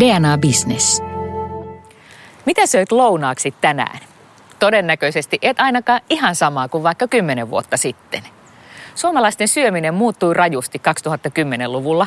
DNA 0.00 0.38
Business. 0.38 1.02
Mitä 2.46 2.66
söit 2.66 2.92
lounaaksi 2.92 3.54
tänään? 3.60 3.98
Todennäköisesti 4.58 5.38
et 5.42 5.60
ainakaan 5.60 6.00
ihan 6.10 6.34
samaa 6.34 6.68
kuin 6.68 6.82
vaikka 6.82 7.08
kymmenen 7.08 7.50
vuotta 7.50 7.76
sitten. 7.76 8.22
Suomalaisten 8.94 9.48
syöminen 9.48 9.94
muuttui 9.94 10.34
rajusti 10.34 10.80
2010-luvulla. 10.88 12.06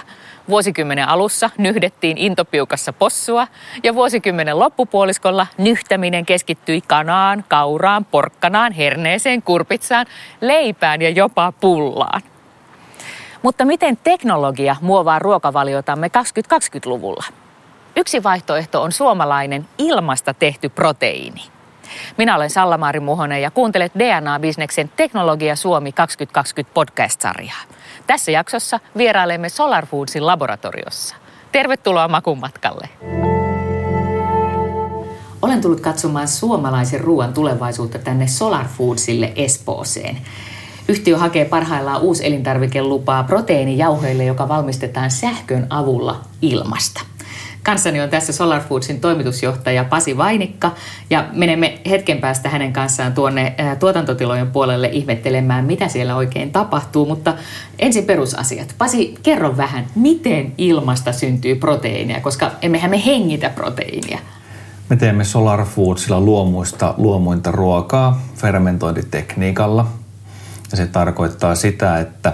Vuosikymmenen 0.50 1.08
alussa 1.08 1.50
nyhdettiin 1.58 2.18
intopiukassa 2.18 2.94
possua 2.94 3.48
ja 3.84 3.96
vuosikymmenen 3.96 4.60
loppupuoliskolla 4.60 5.48
nyhtäminen 5.58 6.26
keskittyi 6.26 6.82
kanaan, 6.82 7.44
kauraan, 7.48 8.06
porkkanaan, 8.06 8.72
herneeseen, 8.72 9.42
kurpitsaan, 9.42 10.06
leipään 10.42 11.02
ja 11.02 11.10
jopa 11.10 11.54
pullaan. 11.62 12.22
Mutta 13.42 13.66
miten 13.66 13.98
teknologia 13.98 14.76
muovaa 14.82 15.20
ruokavaliotamme 15.20 16.08
2020-luvulla? 16.08 17.24
Yksi 17.96 18.24
vaihtoehto 18.24 18.82
on 18.82 18.92
suomalainen 18.92 19.68
ilmasta 19.78 20.34
tehty 20.34 20.70
proteiini. 20.70 21.42
Minä 22.18 22.36
olen 22.36 22.50
Salla-Maari 22.50 23.00
Muhonen 23.00 23.42
ja 23.42 23.52
kuuntelet 23.52 23.92
DNA-bisneksen 24.00 24.92
Teknologia 24.96 25.56
Suomi 25.56 25.92
2020 25.92 26.74
podcast-sarjaa. 26.74 27.62
Tässä 28.08 28.32
jaksossa 28.32 28.80
vierailemme 28.98 29.50
Solar 29.50 29.86
Foodsin 29.86 30.28
laboratoriossa. 30.28 31.16
Tervetuloa 31.52 32.08
makumatkalle. 32.08 32.90
Olen 35.42 35.62
tullut 35.62 35.82
katsomaan 35.82 36.28
suomalaisen 36.28 37.02
ruoan 37.02 37.34
tulevaisuutta 37.34 38.00
tänne 38.00 38.28
Solar 38.28 38.66
Foodsille 38.78 39.34
Espooseen. 39.36 40.18
Yhtiö 40.88 41.18
hakee 41.18 41.46
parhaillaan 41.46 42.02
uusi 42.02 42.28
elintarvikelupaa 42.28 43.24
proteiinijauheille, 43.24 44.24
joka 44.24 44.48
valmistetaan 44.48 45.12
sähkön 45.12 45.68
avulla 45.70 46.22
ilmasta. 46.42 47.02
Kanssani 47.64 48.02
on 48.02 48.10
tässä 48.10 48.34
Solar 48.34 48.62
Foodsin 48.62 49.02
toimitusjohtaja 49.02 49.84
Pasi 49.84 50.18
Vainikka 50.18 50.72
ja 51.10 51.26
menemme 51.34 51.80
hetken 51.90 52.18
päästä 52.18 52.50
hänen 52.50 52.74
kanssaan 52.74 53.14
tuonne 53.14 53.56
tuotantotilojen 53.80 54.52
puolelle 54.52 54.90
ihmettelemään, 54.92 55.66
mitä 55.66 55.88
siellä 55.88 56.16
oikein 56.16 56.52
tapahtuu. 56.52 57.06
Mutta 57.06 57.34
ensin 57.80 58.06
perusasiat. 58.06 58.76
Pasi, 58.78 59.16
kerro 59.24 59.58
vähän, 59.58 59.86
miten 59.96 60.54
ilmasta 60.58 61.12
syntyy 61.12 61.56
proteiinia, 61.56 62.22
koska 62.22 62.52
emmehän 62.62 62.92
me 62.92 63.06
hengitä 63.06 63.50
proteiinia. 63.50 64.20
Me 64.90 64.96
teemme 64.96 65.24
Solar 65.24 65.66
Foodsilla 65.66 66.20
luomuista 66.20 66.94
luomuinta 66.98 67.52
ruokaa 67.52 68.22
fermentointitekniikalla. 68.36 69.88
Ja 70.72 70.78
se 70.78 70.88
tarkoittaa 70.88 71.56
sitä, 71.56 72.00
että 72.00 72.34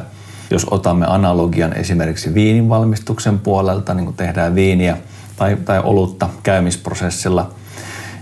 jos 0.52 0.68
otamme 0.72 1.06
analogian 1.10 1.74
esimerkiksi 1.74 2.34
viinin 2.34 2.70
valmistuksen 2.70 3.40
puolelta, 3.40 3.94
niin 3.94 4.06
kun 4.06 4.14
tehdään 4.14 4.56
viiniä 4.56 4.98
tai, 5.38 5.58
tai 5.66 5.80
olutta 5.84 6.30
käymisprosessilla, 6.44 7.52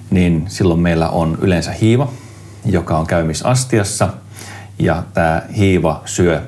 niin 0.09 0.45
silloin 0.47 0.79
meillä 0.79 1.09
on 1.09 1.37
yleensä 1.41 1.71
hiiva, 1.71 2.09
joka 2.65 2.97
on 2.97 3.07
käymisastiassa 3.07 4.09
ja 4.79 5.03
tämä 5.13 5.41
hiiva 5.57 6.01
syö 6.05 6.41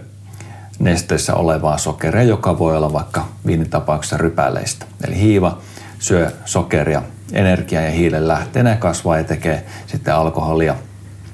nesteessä 0.80 1.36
olevaa 1.36 1.78
sokeria, 1.78 2.24
joka 2.24 2.60
voi 2.60 2.78
olla 2.78 2.94
vaikka 2.94 3.26
viinitapauksessa 3.46 4.18
rypäleistä. 4.18 4.86
Eli 5.08 5.20
hiiva 5.20 5.58
syö 6.00 6.32
sokeria 6.46 7.02
energiaa 7.34 7.82
ja 7.84 7.92
hiilen 7.92 8.28
lähteenä 8.28 8.70
ja 8.70 8.76
kasvaa 8.76 9.18
ja 9.18 9.24
tekee 9.24 9.66
sitten 9.88 10.16
alkoholia 10.16 10.76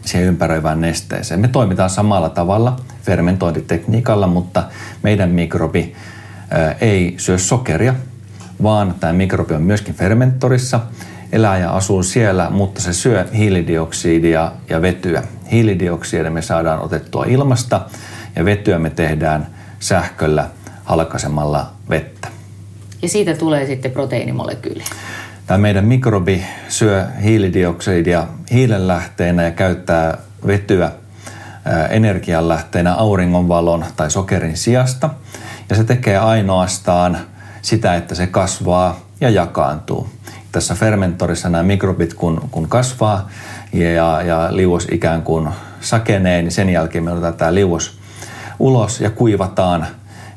siihen 0.05 0.27
ympäröivään 0.27 0.81
nesteeseen. 0.81 1.39
Me 1.39 1.47
toimitaan 1.47 1.89
samalla 1.89 2.29
tavalla 2.29 2.75
fermentointitekniikalla, 3.03 4.27
mutta 4.27 4.63
meidän 5.03 5.29
mikrobi 5.29 5.95
ei 6.81 7.13
syö 7.17 7.37
sokeria, 7.37 7.95
vaan 8.63 8.95
tämä 8.99 9.13
mikrobi 9.13 9.53
on 9.53 9.61
myöskin 9.61 9.93
fermenttorissa. 9.93 10.79
Eläjä 11.31 11.69
asuu 11.69 12.03
siellä, 12.03 12.49
mutta 12.49 12.81
se 12.81 12.93
syö 12.93 13.25
hiilidioksidia 13.37 14.51
ja 14.69 14.81
vetyä. 14.81 15.23
Hiilidioksidia 15.51 16.31
me 16.31 16.41
saadaan 16.41 16.81
otettua 16.81 17.25
ilmasta 17.25 17.81
ja 18.35 18.45
vetyä 18.45 18.79
me 18.79 18.89
tehdään 18.89 19.47
sähköllä 19.79 20.47
halkaisemalla 20.83 21.71
vettä. 21.89 22.27
Ja 23.01 23.09
siitä 23.09 23.35
tulee 23.35 23.65
sitten 23.65 23.91
proteiinimolekyyli. 23.91 24.83
Tämä 25.47 25.57
meidän 25.57 25.85
mikrobi 25.85 26.45
syö 26.67 27.05
hiilidioksidia 27.23 28.27
hiilenlähteenä 28.51 29.43
ja 29.43 29.51
käyttää 29.51 30.17
vetyä 30.47 30.91
energianlähteenä 31.89 32.93
auringonvalon 32.93 33.85
tai 33.95 34.11
sokerin 34.11 34.57
sijasta. 34.57 35.09
Ja 35.69 35.75
se 35.75 35.83
tekee 35.83 36.17
ainoastaan 36.17 37.17
sitä, 37.63 37.95
että 37.95 38.15
se 38.15 38.27
kasvaa 38.27 38.99
ja 39.21 39.29
jakaantuu. 39.29 40.09
Tässä 40.51 40.75
fermentorissa 40.75 41.49
nämä 41.49 41.63
mikrobit 41.63 42.13
kun, 42.13 42.41
kun 42.51 42.69
kasvaa 42.69 43.29
ja, 43.73 44.21
ja 44.21 44.47
liuos 44.51 44.87
ikään 44.91 45.21
kuin 45.21 45.49
sakenee, 45.81 46.41
niin 46.41 46.51
sen 46.51 46.69
jälkeen 46.69 47.03
me 47.03 47.11
otetaan 47.11 47.33
tämä 47.33 47.53
liuos 47.53 47.97
ulos 48.59 49.01
ja 49.01 49.09
kuivataan 49.09 49.87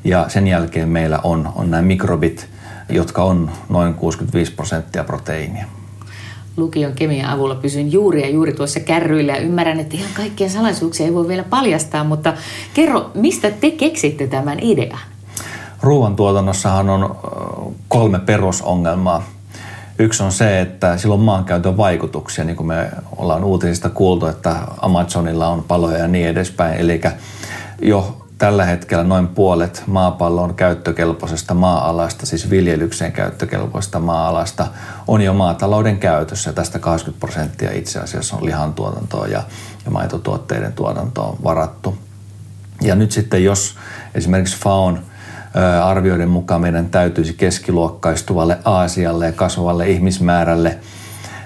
ja 0.05 0.29
sen 0.29 0.47
jälkeen 0.47 0.89
meillä 0.89 1.21
on, 1.23 1.53
on 1.55 1.71
nämä 1.71 1.83
mikrobit, 1.83 2.49
jotka 2.89 3.23
on 3.23 3.51
noin 3.69 3.95
65 3.95 4.53
prosenttia 4.53 5.05
proteiinia 5.05 5.67
lukion 6.57 6.93
kemian 6.93 7.31
avulla 7.31 7.55
pysyn 7.55 7.93
juuri 7.93 8.23
ja 8.23 8.29
juuri 8.29 8.53
tuossa 8.53 8.81
kärryillä 8.81 9.33
ja 9.33 9.39
ymmärrän, 9.39 9.81
että 9.81 9.97
ihan 9.97 10.11
kaikkia 10.15 10.49
salaisuuksia 10.49 11.07
ei 11.07 11.15
voi 11.15 11.29
vielä 11.29 11.45
paljastaa, 11.45 12.05
mutta 12.05 12.35
kerro, 12.75 13.11
mistä 13.15 13.51
te 13.51 13.71
keksitte 13.71 14.27
tämän 14.27 14.59
idean? 14.61 15.16
Ruoantuotannossahan 15.87 16.91
on 16.91 17.17
kolme 17.89 18.19
perusongelmaa. 18.19 19.23
Yksi 19.99 20.23
on 20.23 20.33
se, 20.33 20.61
että 20.61 20.97
silloin 20.97 21.21
maankäytön 21.21 21.77
vaikutuksia, 21.77 22.45
niin 22.45 22.57
kuin 22.57 22.67
me 22.67 22.91
ollaan 23.17 23.45
uutisista 23.45 23.91
kuultu, 23.91 24.27
että 24.27 24.57
Amazonilla 24.79 25.49
on 25.49 25.63
paloja 25.63 25.99
ja 25.99 26.09
niin 26.09 26.29
edespäin. 26.29 26.75
Eli 26.81 27.01
jo 27.83 28.27
tällä 28.39 28.65
hetkellä 28.65 29.05
noin 29.05 29.29
puolet 29.29 29.83
maapallon 29.87 30.55
käyttökelpoisesta 30.55 31.55
maa-alasta, 31.55 32.27
siis 32.27 32.51
viljelykseen 32.51 33.13
käyttökelpoisesta 33.13 34.01
maa-alasta, 34.01 34.67
on 35.07 35.23
jo 35.23 35.35
maatalouden 35.35 35.99
käytössä. 35.99 36.53
Tästä 36.53 36.79
20 36.79 37.21
prosenttia 37.21 37.71
itse 37.73 38.01
asiassa 38.01 38.37
on 38.37 38.45
lihantuotantoa 38.45 39.27
ja, 39.27 39.43
ja 39.85 39.91
maitotuotteiden 39.91 40.73
tuotantoon 40.73 41.39
varattu. 41.45 41.99
Ja 42.83 42.95
nyt 42.95 43.13
sitten 43.13 43.45
jos 43.45 43.75
esimerkiksi 44.15 44.57
FAON 44.59 44.99
arvioiden 45.85 46.29
mukaan 46.29 46.61
meidän 46.61 46.87
täytyisi 46.87 47.35
keskiluokkaistuvalle 47.35 48.59
Aasialle 48.65 49.27
ja 49.27 49.33
kasvavalle 49.33 49.91
ihmismäärälle 49.91 50.79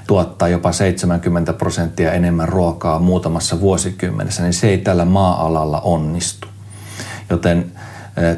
tuottaa 0.07 0.49
jopa 0.49 0.73
70 0.73 1.53
prosenttia 1.53 2.13
enemmän 2.13 2.49
ruokaa 2.49 2.99
muutamassa 2.99 3.61
vuosikymmenessä, 3.61 4.43
niin 4.43 4.53
se 4.53 4.69
ei 4.69 4.79
tällä 4.79 5.05
maa-alalla 5.05 5.81
onnistu. 5.81 6.49
Joten 7.31 7.73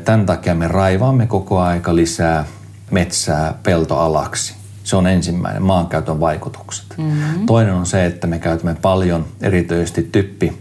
tämän 0.04 0.26
takia 0.26 0.54
me 0.54 0.68
raivaamme 0.68 1.26
koko 1.26 1.60
aika 1.60 1.96
lisää 1.96 2.44
metsää 2.90 3.54
peltoalaksi. 3.62 4.54
Se 4.84 4.96
on 4.96 5.06
ensimmäinen, 5.06 5.62
maankäytön 5.62 6.20
vaikutukset. 6.20 6.84
Mm-hmm. 6.96 7.46
Toinen 7.46 7.74
on 7.74 7.86
se, 7.86 8.06
että 8.06 8.26
me 8.26 8.38
käytämme 8.38 8.76
paljon 8.82 9.26
erityisesti 9.40 10.08
typpi 10.12 10.58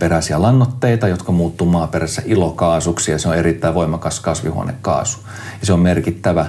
peräisiä 0.00 0.42
lannoitteita, 0.42 1.08
jotka 1.08 1.32
muuttuu 1.32 1.66
maaperässä 1.66 2.22
ilokaasuksi 2.24 3.10
ja 3.10 3.18
se 3.18 3.28
on 3.28 3.34
erittäin 3.34 3.74
voimakas 3.74 4.20
kasvihuonekaasu. 4.20 5.18
Ja 5.60 5.66
se 5.66 5.72
on 5.72 5.80
merkittävä 5.80 6.46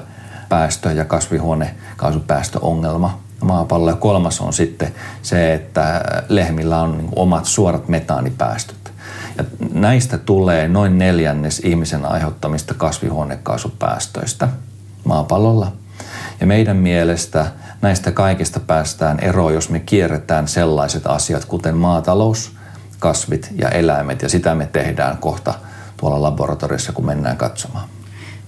päästö- 0.50 0.92
ja 0.92 1.06
kasvihuonekaasupäästöongelma 1.06 3.20
maapallolla. 3.42 3.92
Ja 3.92 3.98
kolmas 3.98 4.42
on 4.42 4.54
sitten 4.54 4.94
se, 5.22 5.54
että 5.54 6.04
lehmillä 6.30 6.82
on 6.82 6.98
niin 6.98 7.10
omat 7.16 7.46
suorat 7.46 7.88
metaanipäästöt. 7.88 8.92
Ja 9.38 9.44
näistä 9.74 10.18
tulee 10.18 10.68
noin 10.68 10.98
neljännes 10.98 11.60
ihmisen 11.60 12.06
aiheuttamista 12.06 12.74
kasvihuonekaasupäästöistä 12.74 14.48
maapallolla. 15.04 15.72
Ja 16.40 16.48
meidän 16.48 16.78
mielestä 16.78 17.46
näistä 17.82 18.12
kaikista 18.12 18.60
päästään 18.60 19.20
eroon, 19.20 19.54
jos 19.54 19.70
me 19.70 19.80
kierretään 19.80 20.48
sellaiset 20.48 21.08
asiat, 21.08 21.46
kuten 21.46 21.78
maatalous– 21.78 22.52
kasvit 23.02 23.50
ja 23.56 23.70
eläimet 23.70 24.22
ja 24.22 24.30
sitä 24.30 24.56
me 24.56 24.66
tehdään 24.66 25.18
kohta 25.18 25.54
tuolla 25.98 26.22
laboratoriossa, 26.22 26.92
kun 26.92 27.06
mennään 27.06 27.38
katsomaan. 27.38 27.88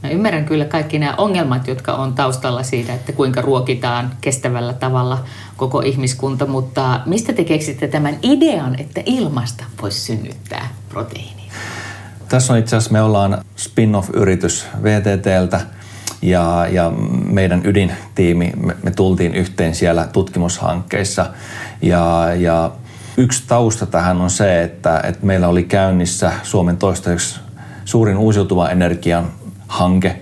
Mä 0.04 0.10
ymmärrän 0.10 0.46
kyllä 0.46 0.66
kaikki 0.66 1.00
nämä 1.00 1.16
ongelmat, 1.18 1.68
jotka 1.68 1.94
on 1.94 2.14
taustalla 2.14 2.64
siitä, 2.64 2.94
että 2.94 3.12
kuinka 3.12 3.42
ruokitaan 3.42 4.12
kestävällä 4.22 4.74
tavalla 4.74 5.24
koko 5.58 5.82
ihmiskunta, 5.82 6.46
mutta 6.46 7.02
mistä 7.06 7.34
te 7.34 7.44
keksitte 7.44 7.88
tämän 7.88 8.18
idean, 8.22 8.80
että 8.80 9.02
ilmasta 9.06 9.64
voisi 9.82 10.00
synnyttää 10.00 10.68
proteiinia? 10.90 11.54
Tässä 12.30 12.54
on 12.54 12.60
itse 12.60 12.76
asiassa, 12.76 12.94
me 12.94 13.02
ollaan 13.02 13.38
spin-off-yritys 13.56 14.68
VTTltä 14.84 15.62
ja, 16.22 16.68
ja 16.72 16.92
meidän 17.26 17.62
ydintiimi, 17.66 18.52
me, 18.56 18.76
me 18.84 18.92
tultiin 18.92 19.36
yhteen 19.36 19.76
siellä 19.76 20.08
tutkimushankkeissa 20.08 21.26
ja, 21.82 22.28
ja 22.36 22.72
Yksi 23.18 23.44
tausta 23.48 23.86
tähän 23.86 24.22
on 24.22 24.30
se, 24.30 24.64
että, 24.64 25.00
että 25.04 25.26
meillä 25.26 25.48
oli 25.48 25.64
käynnissä 25.64 26.32
Suomen 26.44 26.78
toistaiseksi 26.78 27.40
suurin 27.86 28.18
uusiutuvan 28.18 28.72
energian 28.72 29.32
hanke. 29.68 30.20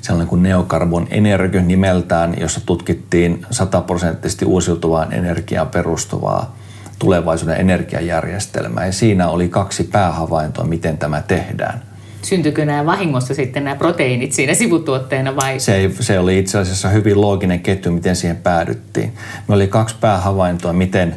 sellainen 0.00 0.28
kuin 0.28 0.42
Neokarbon 0.42 1.06
Energy 1.10 1.60
nimeltään, 1.60 2.34
jossa 2.40 2.60
tutkittiin 2.66 3.46
sataprosenttisesti 3.50 4.44
uusiutuvaan 4.44 5.12
energiaan 5.12 5.68
perustuvaa 5.68 6.56
tulevaisuuden 6.98 7.60
energiajärjestelmää. 7.60 8.86
Ja 8.86 8.92
siinä 8.92 9.28
oli 9.28 9.48
kaksi 9.48 9.84
päähavaintoa, 9.84 10.64
miten 10.64 10.98
tämä 10.98 11.22
tehdään. 11.22 11.82
Syntyykö 12.22 12.64
nämä 12.64 12.86
vahingossa 12.86 13.34
sitten 13.34 13.64
nämä 13.64 13.76
proteiinit 13.76 14.32
siinä 14.32 14.54
sivutuotteena 14.54 15.36
vai? 15.36 15.60
Se, 15.60 15.74
ei, 15.74 15.94
se 16.00 16.18
oli 16.18 16.38
itse 16.38 16.58
asiassa 16.58 16.88
hyvin 16.88 17.20
looginen 17.20 17.60
ketju, 17.60 17.92
miten 17.92 18.16
siihen 18.16 18.36
päädyttiin. 18.36 19.12
Me 19.48 19.54
oli 19.54 19.66
kaksi 19.66 19.96
päähavaintoa, 20.00 20.72
miten 20.72 21.16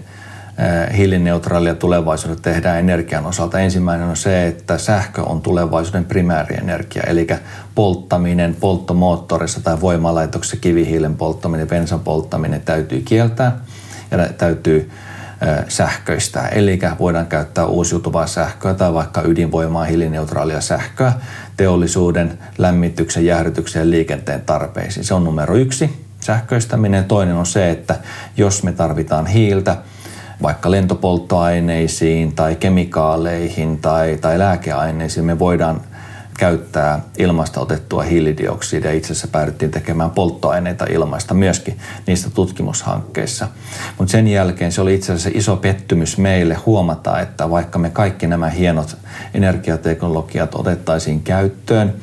hiilineutraalia 0.97 1.75
tulevaisuudessa 1.75 2.43
tehdään 2.43 2.79
energian 2.79 3.25
osalta. 3.25 3.59
Ensimmäinen 3.59 4.07
on 4.07 4.17
se, 4.17 4.47
että 4.47 4.77
sähkö 4.77 5.21
on 5.21 5.41
tulevaisuuden 5.41 6.05
primäärienergia, 6.05 7.03
eli 7.03 7.27
polttaminen 7.75 8.55
polttomoottorissa 8.59 9.61
tai 9.61 9.81
voimalaitoksessa 9.81 10.57
kivihiilen 10.57 11.15
polttaminen, 11.15 11.67
bensan 11.67 11.99
polttaminen 11.99 12.61
täytyy 12.61 13.01
kieltää 13.01 13.59
ja 14.11 14.17
täytyy 14.37 14.91
sähköistä. 15.67 16.47
Eli 16.47 16.79
voidaan 16.99 17.27
käyttää 17.27 17.65
uusiutuvaa 17.65 18.27
sähköä 18.27 18.73
tai 18.73 18.93
vaikka 18.93 19.21
ydinvoimaa, 19.21 19.83
hiilineutraalia 19.83 20.61
sähköä 20.61 21.13
teollisuuden, 21.57 22.39
lämmityksen, 22.57 23.25
jäähdytyksen 23.25 23.79
ja 23.79 23.89
liikenteen 23.89 24.41
tarpeisiin. 24.41 25.03
Se 25.03 25.13
on 25.13 25.23
numero 25.23 25.55
yksi, 25.55 26.05
sähköistäminen. 26.19 27.05
Toinen 27.05 27.35
on 27.35 27.45
se, 27.45 27.69
että 27.69 27.95
jos 28.37 28.63
me 28.63 28.71
tarvitaan 28.71 29.25
hiiltä, 29.25 29.77
vaikka 30.43 30.71
lentopolttoaineisiin 30.71 32.35
tai 32.35 32.55
kemikaaleihin 32.55 33.77
tai, 33.77 34.17
tai 34.21 34.39
lääkeaineisiin, 34.39 35.25
me 35.25 35.39
voidaan 35.39 35.81
käyttää 36.37 36.99
ilmasta 37.17 37.59
otettua 37.59 38.03
hiilidioksidia. 38.03 38.91
Itse 38.91 39.13
asiassa 39.13 39.27
päädyttiin 39.27 39.71
tekemään 39.71 40.11
polttoaineita 40.11 40.85
ilmaista 40.85 41.33
myöskin 41.33 41.77
niistä 42.07 42.29
tutkimushankkeissa. 42.29 43.47
Mutta 43.97 44.11
sen 44.11 44.27
jälkeen 44.27 44.71
se 44.71 44.81
oli 44.81 44.95
itse 44.95 45.13
asiassa 45.13 45.39
iso 45.39 45.55
pettymys 45.55 46.17
meille 46.17 46.53
huomata, 46.53 47.19
että 47.19 47.49
vaikka 47.49 47.79
me 47.79 47.89
kaikki 47.89 48.27
nämä 48.27 48.49
hienot 48.49 48.97
energiateknologiat 49.33 50.55
otettaisiin 50.55 51.23
käyttöön, 51.23 51.93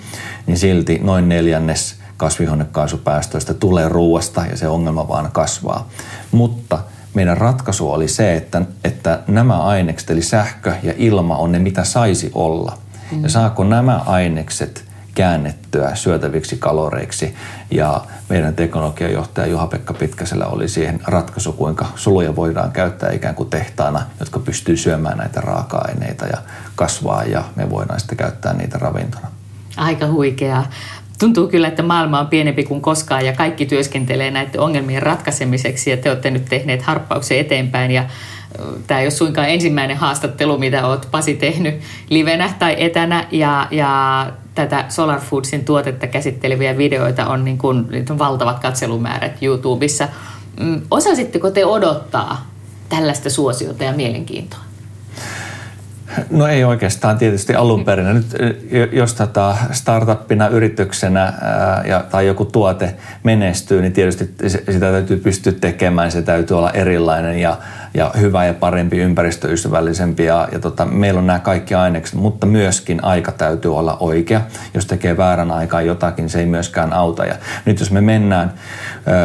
niin 0.46 0.58
silti 0.58 1.00
noin 1.02 1.28
neljännes 1.28 1.96
kasvihuonekaasupäästöistä 2.16 3.54
tulee 3.54 3.88
ruuasta 3.88 4.46
ja 4.50 4.56
se 4.56 4.68
ongelma 4.68 5.08
vaan 5.08 5.32
kasvaa. 5.32 5.88
Mutta 6.30 6.78
meidän 7.14 7.36
ratkaisu 7.36 7.92
oli 7.92 8.08
se, 8.08 8.36
että, 8.36 8.62
että 8.84 9.18
nämä 9.26 9.62
ainekset, 9.62 10.10
eli 10.10 10.22
sähkö 10.22 10.74
ja 10.82 10.94
ilma, 10.96 11.36
on 11.36 11.52
ne 11.52 11.58
mitä 11.58 11.84
saisi 11.84 12.30
olla– 12.34 12.78
Mm. 13.12 13.22
Ja 13.22 13.28
saako 13.28 13.64
nämä 13.64 13.96
ainekset 14.06 14.84
käännettyä 15.14 15.94
syötäviksi 15.94 16.56
kaloreiksi. 16.56 17.34
Ja 17.70 18.00
meidän 18.28 18.54
teknologiajohtaja 18.54 19.46
Juha-Pekka 19.46 19.94
Pitkäsellä 19.94 20.46
oli 20.46 20.68
siihen 20.68 21.00
ratkaisu, 21.04 21.52
kuinka 21.52 21.86
soluja 21.96 22.36
voidaan 22.36 22.72
käyttää 22.72 23.10
ikään 23.10 23.34
kuin 23.34 23.50
tehtaana, 23.50 24.02
jotka 24.20 24.38
pystyy 24.38 24.76
syömään 24.76 25.18
näitä 25.18 25.40
raaka-aineita 25.40 26.26
ja 26.26 26.38
kasvaa 26.76 27.24
ja 27.24 27.44
me 27.56 27.70
voidaan 27.70 28.00
sitten 28.00 28.18
käyttää 28.18 28.52
niitä 28.52 28.78
ravintona. 28.78 29.28
Aika 29.76 30.06
huikeaa. 30.06 30.66
Tuntuu 31.20 31.48
kyllä, 31.48 31.68
että 31.68 31.82
maailma 31.82 32.20
on 32.20 32.26
pienempi 32.26 32.64
kuin 32.64 32.80
koskaan 32.80 33.26
ja 33.26 33.32
kaikki 33.32 33.66
työskentelee 33.66 34.30
näiden 34.30 34.60
ongelmien 34.60 35.02
ratkaisemiseksi 35.02 35.90
ja 35.90 35.96
te 35.96 36.10
olette 36.10 36.30
nyt 36.30 36.44
tehneet 36.44 36.82
harppauksen 36.82 37.38
eteenpäin 37.38 37.90
ja 37.90 38.04
Tämä 38.86 39.00
ei 39.00 39.06
ole 39.06 39.10
suinkaan 39.10 39.48
ensimmäinen 39.48 39.96
haastattelu, 39.96 40.58
mitä 40.58 40.86
olet 40.86 41.08
Pasi 41.10 41.34
tehnyt 41.34 41.74
livenä 42.08 42.54
tai 42.58 42.74
etänä 42.78 43.26
ja, 43.30 43.68
ja 43.70 44.26
tätä 44.54 44.84
Solar 44.88 45.20
Foodsin 45.20 45.64
tuotetta 45.64 46.06
käsitteleviä 46.06 46.78
videoita 46.78 47.26
on, 47.26 47.44
niin 47.44 47.58
kuin, 47.58 47.86
on 48.10 48.18
valtavat 48.18 48.58
katselumäärät 48.58 49.42
YouTubessa. 49.42 50.08
Mm, 50.60 50.82
osasitteko 50.90 51.50
te 51.50 51.66
odottaa 51.66 52.46
tällaista 52.88 53.30
suosiota 53.30 53.84
ja 53.84 53.92
mielenkiintoa? 53.92 54.69
No 56.30 56.46
ei 56.46 56.64
oikeastaan 56.64 57.18
tietysti 57.18 57.54
alun 57.54 57.84
perin. 57.84 58.14
Nyt 58.14 58.26
jos 58.92 59.14
tätä 59.14 59.54
startuppina, 59.72 60.48
yrityksenä 60.48 61.22
ää, 61.22 61.82
ja, 61.86 62.04
tai 62.10 62.26
joku 62.26 62.44
tuote 62.44 62.94
menestyy, 63.22 63.80
niin 63.80 63.92
tietysti 63.92 64.34
sitä 64.48 64.90
täytyy 64.92 65.16
pystyä 65.16 65.52
tekemään. 65.52 66.10
Se 66.10 66.22
täytyy 66.22 66.58
olla 66.58 66.70
erilainen 66.70 67.38
ja 67.38 67.58
ja 67.94 68.10
hyvä 68.20 68.46
ja 68.46 68.54
parempi, 68.54 68.98
ympäristöystävällisempi 68.98 70.24
ja, 70.24 70.48
ja 70.52 70.58
tota, 70.58 70.86
meillä 70.86 71.18
on 71.18 71.26
nämä 71.26 71.38
kaikki 71.38 71.74
ainekset, 71.74 72.14
mutta 72.14 72.46
myöskin 72.46 73.04
aika 73.04 73.32
täytyy 73.32 73.76
olla 73.76 73.96
oikea. 74.00 74.40
Jos 74.74 74.86
tekee 74.86 75.16
väärän 75.16 75.50
aikaan 75.50 75.86
jotakin, 75.86 76.30
se 76.30 76.40
ei 76.40 76.46
myöskään 76.46 76.92
auta. 76.92 77.24
Ja 77.24 77.34
nyt 77.64 77.80
jos 77.80 77.90
me 77.90 78.00
mennään 78.00 78.54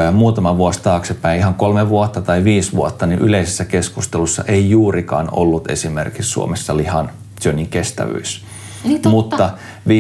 ö, 0.08 0.12
muutama 0.12 0.58
vuosi 0.58 0.82
taaksepäin, 0.82 1.40
ihan 1.40 1.54
kolme 1.54 1.90
vuotta 1.90 2.22
tai 2.22 2.44
viisi 2.44 2.74
vuotta, 2.74 3.06
niin 3.06 3.20
yleisessä 3.20 3.66
keskustelussa 3.66 4.44
ei 4.48 4.70
juurikaan 4.70 5.28
ollut 5.32 5.72
esimerkiksi 5.72 6.32
Suomessa 6.32 6.78
lihan 6.78 7.10
syönnin 7.42 7.68
kestävyys. 7.68 8.46
Niin 8.86 9.02
Mutta 9.06 9.50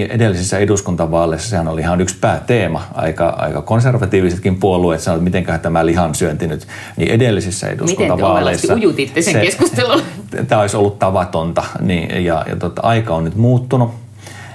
edellisissä 0.09 0.57
eduskuntavaaleissa 0.57 1.49
sehän 1.49 1.67
oli 1.67 1.81
ihan 1.81 2.01
yksi 2.01 2.15
pääteema. 2.21 2.83
Aika, 2.93 3.29
aika 3.29 3.61
konservatiivisetkin 3.61 4.55
puolueet 4.55 5.01
sanoivat, 5.01 5.21
että 5.21 5.23
mitenköhän 5.23 5.59
tämä 5.61 5.85
lihan 5.85 6.15
syönti 6.15 6.47
nyt. 6.47 6.67
Niin 6.97 7.11
edellisissä 7.11 7.67
eduskuntavaaleissa... 7.67 8.75
Miten 8.75 8.89
ujutitte 8.89 9.21
sen 9.21 9.33
se, 9.33 9.41
keskustelun? 9.41 10.01
Tämä 10.47 10.61
olisi 10.61 10.77
ollut 10.77 10.99
tavatonta. 10.99 11.63
Niin, 11.81 12.25
ja, 12.25 12.45
ja 12.49 12.55
tota, 12.55 12.81
aika 12.81 13.15
on 13.15 13.23
nyt 13.23 13.35
muuttunut. 13.35 13.91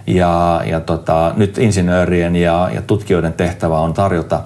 Ja, 0.06 0.62
ja 0.66 0.80
tota, 0.80 1.32
nyt 1.36 1.58
insinöörien 1.58 2.36
ja, 2.36 2.70
ja 2.74 2.82
tutkijoiden 2.82 3.32
tehtävä 3.32 3.78
on 3.78 3.94
tarjota 3.94 4.42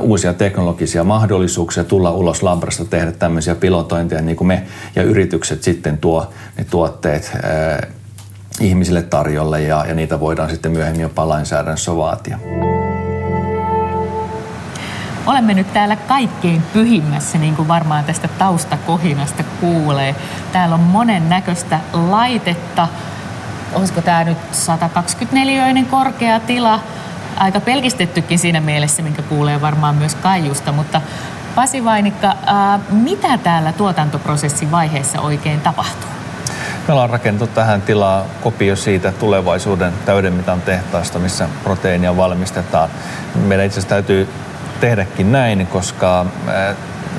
uusia 0.00 0.34
teknologisia 0.34 1.04
mahdollisuuksia 1.04 1.84
tulla 1.84 2.10
ulos 2.10 2.42
labrasta, 2.42 2.84
tehdä 2.84 3.12
tämmöisiä 3.12 3.54
pilotointeja, 3.54 4.22
niin 4.22 4.36
kuin 4.36 4.48
me 4.48 4.62
ja 4.96 5.02
yritykset 5.02 5.62
sitten 5.62 5.98
tuo 5.98 6.32
ne 6.58 6.64
tuotteet 6.70 7.32
ihmisille 8.60 9.02
tarjolle 9.02 9.62
ja, 9.62 9.84
ja 9.88 9.94
niitä 9.94 10.20
voidaan 10.20 10.50
sitten 10.50 10.72
myöhemmin 10.72 11.02
jopa 11.02 11.28
lainsäädännössä 11.28 11.96
vaatia. 11.96 12.38
Olemme 15.26 15.54
nyt 15.54 15.72
täällä 15.72 15.96
kaikkein 15.96 16.62
pyhimmässä, 16.72 17.38
niin 17.38 17.56
kuin 17.56 17.68
varmaan 17.68 18.04
tästä 18.04 18.28
taustakohinasta 18.28 19.44
kuulee. 19.60 20.14
Täällä 20.52 20.74
on 20.74 20.80
monen 20.80 21.28
näköistä 21.28 21.80
laitetta. 21.92 22.88
Olisiko 23.72 24.02
tämä 24.02 24.24
nyt 24.24 24.38
124 24.52 25.84
korkea 25.90 26.40
tila? 26.40 26.80
Aika 27.36 27.60
pelkistettykin 27.60 28.38
siinä 28.38 28.60
mielessä, 28.60 29.02
minkä 29.02 29.22
kuulee 29.22 29.60
varmaan 29.60 29.94
myös 29.94 30.14
Kaijusta, 30.14 30.72
mutta 30.72 31.00
Pasi 31.54 31.84
Vainikka, 31.84 32.36
ää, 32.46 32.80
mitä 32.90 33.38
täällä 33.38 33.72
tuotantoprosessin 33.72 34.70
vaiheessa 34.70 35.20
oikein 35.20 35.60
tapahtuu? 35.60 36.13
Me 36.88 36.92
ollaan 36.92 37.10
rakennettu 37.10 37.46
tähän 37.46 37.82
tilaa 37.82 38.24
kopio 38.42 38.76
siitä 38.76 39.12
tulevaisuuden 39.12 39.92
täydenmitan 40.04 40.62
tehtaasta, 40.62 41.18
missä 41.18 41.48
proteiinia 41.62 42.16
valmistetaan. 42.16 42.88
Meidän 43.34 43.66
itse 43.66 43.74
asiassa 43.74 43.88
täytyy 43.88 44.28
tehdäkin 44.80 45.32
näin, 45.32 45.66
koska 45.66 46.26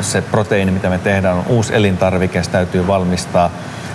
se 0.02 0.22
proteiini, 0.22 0.72
mitä 0.72 0.90
me 0.90 0.98
tehdään, 0.98 1.38
on 1.38 1.44
uusi 1.48 1.76
elintarvike. 1.76 2.44
Se 2.44 2.50
täytyy 2.50 2.88
valmistaa 2.88 3.50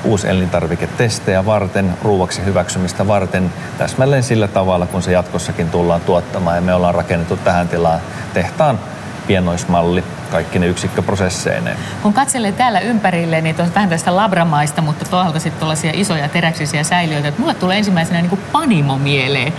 uusi 0.04 0.28
elintarviketestejä 0.28 1.46
varten, 1.46 1.94
ruuaksi 2.02 2.44
hyväksymistä 2.44 3.08
varten, 3.08 3.52
täsmälleen 3.78 4.22
sillä 4.22 4.48
tavalla, 4.48 4.86
kun 4.86 5.02
se 5.02 5.12
jatkossakin 5.12 5.70
tullaan 5.70 6.00
tuottamaan. 6.00 6.56
Ja 6.56 6.62
me 6.62 6.74
ollaan 6.74 6.94
rakennettu 6.94 7.36
tähän 7.36 7.68
tilaan 7.68 8.00
tehtaan 8.34 8.78
pienoismalli 9.30 10.04
kaikki 10.30 10.58
ne 10.58 10.66
yksikköprosesseineen. 10.66 11.76
Kun 12.02 12.12
katselee 12.12 12.52
täällä 12.52 12.80
ympärille, 12.80 13.40
niin 13.40 13.60
on 13.60 13.74
vähän 13.74 13.88
tästä 13.88 14.16
labramaista, 14.16 14.82
mutta 14.82 15.04
toisaalta 15.04 15.40
sitten 15.40 15.60
tuollaisia 15.60 15.92
isoja 15.94 16.28
teräksisiä 16.28 16.82
säiliöitä. 16.84 17.28
Että 17.28 17.40
mulle 17.40 17.54
tulee 17.54 17.78
ensimmäisenä 17.78 18.20
niin 18.20 18.28
kuin 18.28 18.40
panimo 18.52 18.98
mieleen. 18.98 19.52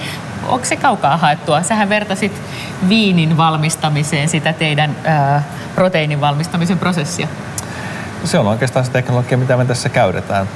Onko 0.47 0.65
se 0.65 0.75
kaukaa 0.75 1.17
haettua? 1.17 1.63
Sähän 1.63 1.89
vertasit 1.89 2.41
viinin 2.89 3.37
valmistamiseen 3.37 4.29
sitä 4.29 4.53
teidän 4.53 4.95
ää, 5.03 5.43
proteiinin 5.75 6.21
valmistamisen 6.21 6.79
prosessia. 6.79 7.27
Se 8.23 8.39
on 8.39 8.47
oikeastaan 8.47 8.85
se 8.85 8.91
teknologia, 8.91 9.37
mitä 9.37 9.57
me 9.57 9.65
tässä 9.65 9.89
käytetään. 9.89 10.47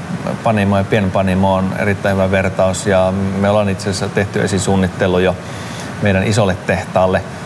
Panimo 0.43 0.77
ja 0.77 0.83
pienpanimo 0.83 1.53
on 1.53 1.73
erittäin 1.79 2.15
hyvä 2.15 2.31
vertaus 2.31 2.87
ja 2.87 3.13
me 3.39 3.49
ollaan 3.49 3.69
itse 3.69 3.89
asiassa 3.89 4.09
tehty 4.09 4.43
esisuunnittelu 4.43 5.19
jo 5.19 5.35
meidän 6.01 6.23
isolle 6.23 6.57
tehtaalle– 6.65 7.21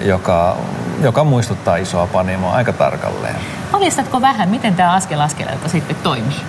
joka, 0.00 0.56
joka 1.00 1.24
muistuttaa 1.24 1.76
isoa 1.76 2.06
panimoa 2.06 2.52
aika 2.54 2.72
tarkalleen. 2.72 3.36
Paljastatko 3.72 4.20
vähän, 4.20 4.48
miten 4.48 4.74
tämä 4.74 4.92
askel 4.92 5.20
askeleelta 5.20 5.68
sitten 5.68 5.96
toimii? 5.96 6.40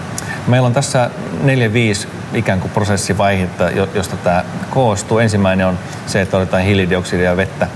Meillä 0.48 0.66
on 0.66 0.74
tässä 0.74 1.10
neljä 1.44 1.74
viisi 1.74 2.08
ikään 2.34 2.60
kuin 2.60 2.72
prosessivaihetta, 2.72 3.70
josta 3.70 4.18
tämä 4.18 4.44
koostuu. 4.70 5.20
Ensimmäinen 5.20 5.68
on 5.68 5.80
se, 6.08 6.22
että 6.22 6.38
otetaan 6.38 6.64
hiilidioksidia 6.64 7.30
ja 7.30 7.38
vettä 7.38 7.68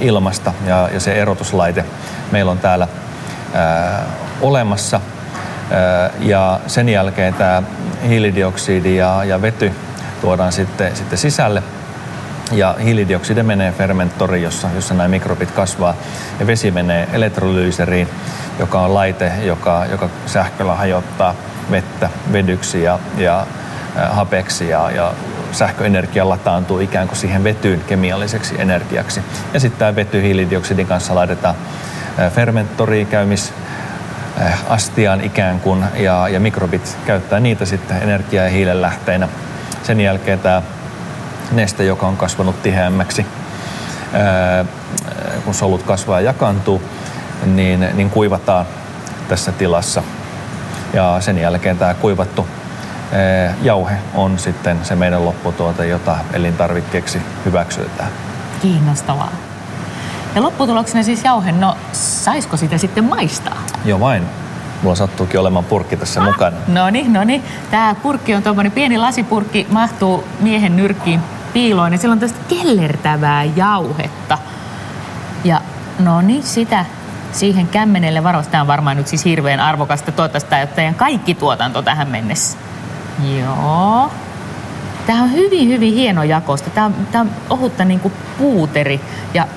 ilmasta 0.00 0.52
ja, 0.66 0.88
ja 0.92 1.00
se 1.00 1.12
erotuslaite 1.12 1.84
meillä 2.32 2.50
on 2.50 2.58
täällä 2.58 2.88
ää, 3.54 4.02
olemassa. 4.40 5.00
Ää, 5.70 6.10
ja 6.20 6.60
sen 6.66 6.88
jälkeen 6.88 7.34
tämä 7.34 7.62
hiilidioksidi 8.08 8.96
ja, 8.96 9.24
ja 9.24 9.42
vety 9.42 9.72
tuodaan 10.20 10.52
sitten, 10.52 10.96
sitten 10.96 11.18
sisälle 11.18 11.62
Ja 12.52 12.76
hiilidioksidi 12.84 13.42
menee 13.42 13.72
fermenttoriin, 13.72 14.42
jossa, 14.42 14.68
jossa 14.74 14.94
nämä 14.94 15.08
mikrobit 15.08 15.50
kasvaa. 15.50 15.94
Ja 16.40 16.46
vesi 16.46 16.70
menee 16.70 17.08
elektrolyyseriin, 17.12 18.08
joka 18.58 18.80
on 18.80 18.94
laite, 18.94 19.32
joka, 19.42 19.86
joka 19.90 20.08
sähköllä 20.26 20.74
hajottaa 20.74 21.34
vettä 21.70 22.10
vedyksi 22.32 22.82
ja, 22.82 22.98
ja 23.16 23.46
hapeksi 24.10 24.68
ja, 24.68 24.90
ja 24.90 25.12
sähköenergia 25.52 26.28
lataantuu 26.28 26.80
ikään 26.80 27.08
kuin 27.08 27.18
siihen 27.18 27.44
vetyyn 27.44 27.80
kemialliseksi 27.86 28.54
energiaksi. 28.58 29.22
Ja 29.54 29.60
sitten 29.60 29.78
tämä 29.78 29.96
vety 29.96 30.22
hiilidioksidin 30.22 30.86
kanssa 30.86 31.14
laitetaan 31.14 31.54
fermenttoriin 32.34 33.06
käymis 33.06 33.52
astiaan 34.68 35.20
ikään 35.20 35.60
kuin 35.60 35.84
ja, 35.96 36.28
ja 36.28 36.40
mikrobit 36.40 36.96
käyttää 37.06 37.40
niitä 37.40 37.64
sitten 37.64 38.02
energiaa 38.02 38.44
ja 38.44 38.50
hiilen 38.50 38.82
lähteinä. 38.82 39.28
Sen 39.82 40.00
jälkeen 40.00 40.38
tämä 40.38 40.62
neste, 41.52 41.84
joka 41.84 42.06
on 42.06 42.16
kasvanut 42.16 42.62
tiheämmäksi, 42.62 43.26
kun 45.44 45.54
solut 45.54 45.82
kasvaa 45.82 46.20
ja 46.20 46.26
jakantuu, 46.26 46.82
niin, 47.46 47.88
niin 47.94 48.10
kuivataan 48.10 48.66
tässä 49.28 49.52
tilassa. 49.52 50.02
Ja 50.92 51.16
sen 51.20 51.38
jälkeen 51.38 51.78
tämä 51.78 51.94
kuivattu 51.94 52.46
jauhe 53.62 53.94
on 54.14 54.38
sitten 54.38 54.78
se 54.82 54.96
meidän 54.96 55.24
lopputuote, 55.24 55.86
jota 55.86 56.16
elintarvikkeeksi 56.32 57.22
hyväksytään. 57.44 58.10
Kiinnostavaa. 58.62 59.32
Ja 60.34 60.42
lopputuloksena 60.42 61.02
siis 61.02 61.24
jauhe, 61.24 61.52
no 61.52 61.76
saisiko 61.92 62.56
sitä 62.56 62.78
sitten 62.78 63.04
maistaa? 63.04 63.56
Joo 63.84 64.00
vain. 64.00 64.22
Mulla 64.82 64.96
sattuukin 64.96 65.40
olemaan 65.40 65.64
purkki 65.64 65.96
tässä 65.96 66.20
ah, 66.20 66.26
mukana. 66.26 66.56
No 66.68 66.90
niin, 66.90 67.12
no 67.12 67.24
niin. 67.24 67.44
Tämä 67.70 67.94
purkki 68.02 68.34
on 68.34 68.42
tuommoinen 68.42 68.72
pieni 68.72 68.98
lasipurkki, 68.98 69.66
mahtuu 69.70 70.24
miehen 70.40 70.76
nyrkkiin 70.76 71.20
piiloon 71.58 71.92
ja 71.92 71.98
sillä 71.98 72.12
on 72.12 72.18
tästä 72.18 72.38
kellertävää 72.48 73.44
jauhetta. 73.44 74.38
Ja 75.44 75.60
no 75.98 76.20
niin, 76.20 76.42
sitä 76.42 76.84
siihen 77.32 77.68
kämmenelle 77.68 78.24
varoista. 78.24 78.50
Tämä 78.50 78.60
on 78.60 78.66
varmaan 78.66 78.96
nyt 78.96 79.06
siis 79.06 79.24
hirveän 79.24 79.60
arvokasta. 79.60 80.12
Tämä 80.12 80.66
teidän 80.66 80.94
kaikki 80.94 81.34
tuotanto 81.34 81.82
tähän 81.82 82.08
mennessä. 82.08 82.58
Joo. 83.40 84.12
Tämä 85.06 85.22
on 85.22 85.32
hyvin, 85.32 85.68
hyvin 85.68 85.94
hieno 85.94 86.22
jakosta. 86.22 86.70
Tämä 86.70 86.86
on, 86.86 86.94
tämä 87.12 87.22
on 87.22 87.30
ohutta 87.50 87.84
niin 87.84 88.00
kuin 88.00 88.14
puuteri. 88.38 89.00
Ja 89.34 89.48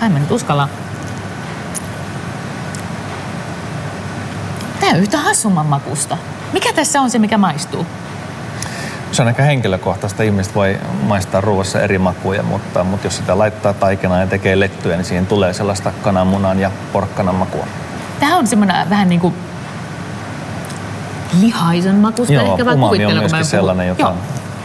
kai 0.00 0.08
mä 0.08 0.18
nyt 0.18 0.30
uskallan. 0.30 0.68
Tämä 4.80 4.92
on 4.92 4.98
yhtä 4.98 5.18
hassumman 5.18 5.66
makusta. 5.66 6.18
Mikä 6.52 6.72
tässä 6.72 7.00
on 7.00 7.10
se, 7.10 7.18
mikä 7.18 7.38
maistuu? 7.38 7.86
Se 9.14 9.22
on 9.22 9.28
aika 9.28 9.42
henkilökohtaista. 9.42 10.22
Ihmiset 10.22 10.54
voi 10.54 10.78
maistaa 11.02 11.40
ruoassa 11.40 11.80
eri 11.80 11.98
makuja, 11.98 12.42
mutta, 12.42 12.84
mutta 12.84 13.06
jos 13.06 13.16
sitä 13.16 13.38
laittaa 13.38 13.72
taikenaan 13.72 14.20
ja 14.20 14.26
tekee 14.26 14.60
lettyjä, 14.60 14.96
niin 14.96 15.04
siihen 15.04 15.26
tulee 15.26 15.52
sellaista 15.52 15.92
kananmunan 16.02 16.60
ja 16.60 16.70
porkkanan 16.92 17.34
makua. 17.34 17.66
Tämä 18.20 18.36
on 18.38 18.46
semmoinen 18.46 18.90
vähän 18.90 19.08
niin 19.08 19.20
kuin 19.20 19.34
lihaisen 21.40 21.94
makusta. 21.94 22.32
Joo, 22.32 22.50
ehkä 22.50 22.64
vaan 22.64 22.82
on 22.82 23.14
myöskin 23.18 23.44
sellainen, 23.44 23.88
joka... 23.88 24.02
Joo, 24.02 24.14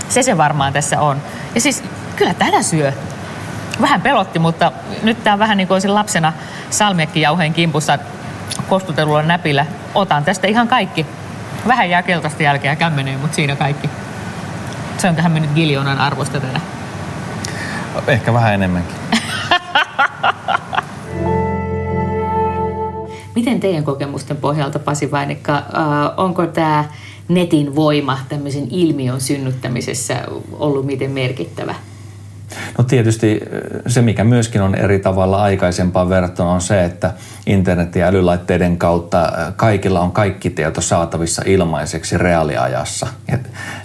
se 0.10 0.24
se 0.24 0.38
varmaan 0.38 0.74
tässä 0.74 1.02
on. 1.02 1.18
Ja 1.56 1.62
siis 1.62 1.84
kyllä 2.16 2.34
tätä 2.34 2.62
syö. 2.62 2.94
Vähän 3.82 4.02
pelotti, 4.02 4.40
mutta 4.40 4.72
nyt 5.04 5.24
tämä 5.24 5.40
vähän 5.40 5.58
niin 5.58 5.68
kuin 5.68 5.76
olisin 5.76 5.96
lapsena 5.96 6.34
salmiakkijauheen 6.70 7.54
kimpussa 7.54 8.00
kostutelulla 8.70 9.24
näpillä. 9.24 9.66
Otan 9.96 10.24
tästä 10.24 10.48
ihan 10.48 10.68
kaikki. 10.68 11.06
Vähän 11.68 11.90
jää 11.90 12.04
keltaista 12.04 12.44
jälkeä 12.44 12.76
kämmeneen, 12.76 13.20
mutta 13.20 13.36
siinä 13.36 13.56
kaikki. 13.56 13.90
Se 15.00 15.10
on 15.10 15.16
tähän 15.16 15.32
mennyt 15.32 15.52
giljoonan 15.52 15.98
arvosta 15.98 16.40
tätä. 16.40 16.60
Ehkä 18.08 18.34
vähän 18.34 18.54
enemmänkin. 18.54 18.96
Miten 23.36 23.60
teidän 23.60 23.84
kokemusten 23.84 24.38
pohjalta, 24.38 24.80
Pasi 24.80 25.12
Vainikka, 25.12 25.56
äh, 25.56 25.64
onko 26.18 26.48
tämä 26.48 26.86
netin 27.28 27.76
voima 27.76 28.18
tämmöisen 28.30 28.68
ilmiön 28.72 29.22
synnyttämisessä 29.22 30.24
ollut 30.52 30.86
miten 30.86 31.12
merkittävä? 31.12 31.76
No 32.78 32.84
tietysti 32.84 33.42
äh, 33.44 33.82
se, 33.88 34.02
mikä 34.02 34.24
myöskin 34.24 34.62
on 34.62 34.76
eri 34.76 35.00
tavalla 35.00 35.42
aikaisempaan 35.42 36.10
verrattuna, 36.10 36.52
on 36.52 36.62
se, 36.62 36.84
että 36.84 37.14
internet- 37.46 37.96
ja 37.96 38.08
älylaitteiden 38.08 38.78
kautta 38.78 39.22
äh, 39.22 39.54
kaikilla 39.56 40.02
on 40.02 40.12
kaikki 40.12 40.50
tieto 40.50 40.82
saatavissa 40.82 41.42
ilmaiseksi 41.46 42.18
reaaliajassa. 42.18 43.08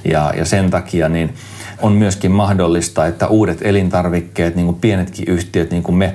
Ja, 0.04 0.32
ja 0.36 0.44
sen 0.44 0.70
takia 0.70 1.08
niin 1.08 1.34
on 1.82 1.92
myöskin 1.92 2.30
mahdollista, 2.30 3.06
että 3.06 3.26
uudet 3.26 3.58
elintarvikkeet, 3.62 4.56
niin 4.56 4.66
kuin 4.66 4.78
pienetkin 4.80 5.24
yhtiöt, 5.28 5.70
niin 5.70 5.82
kuin 5.82 5.96
me, 5.96 6.14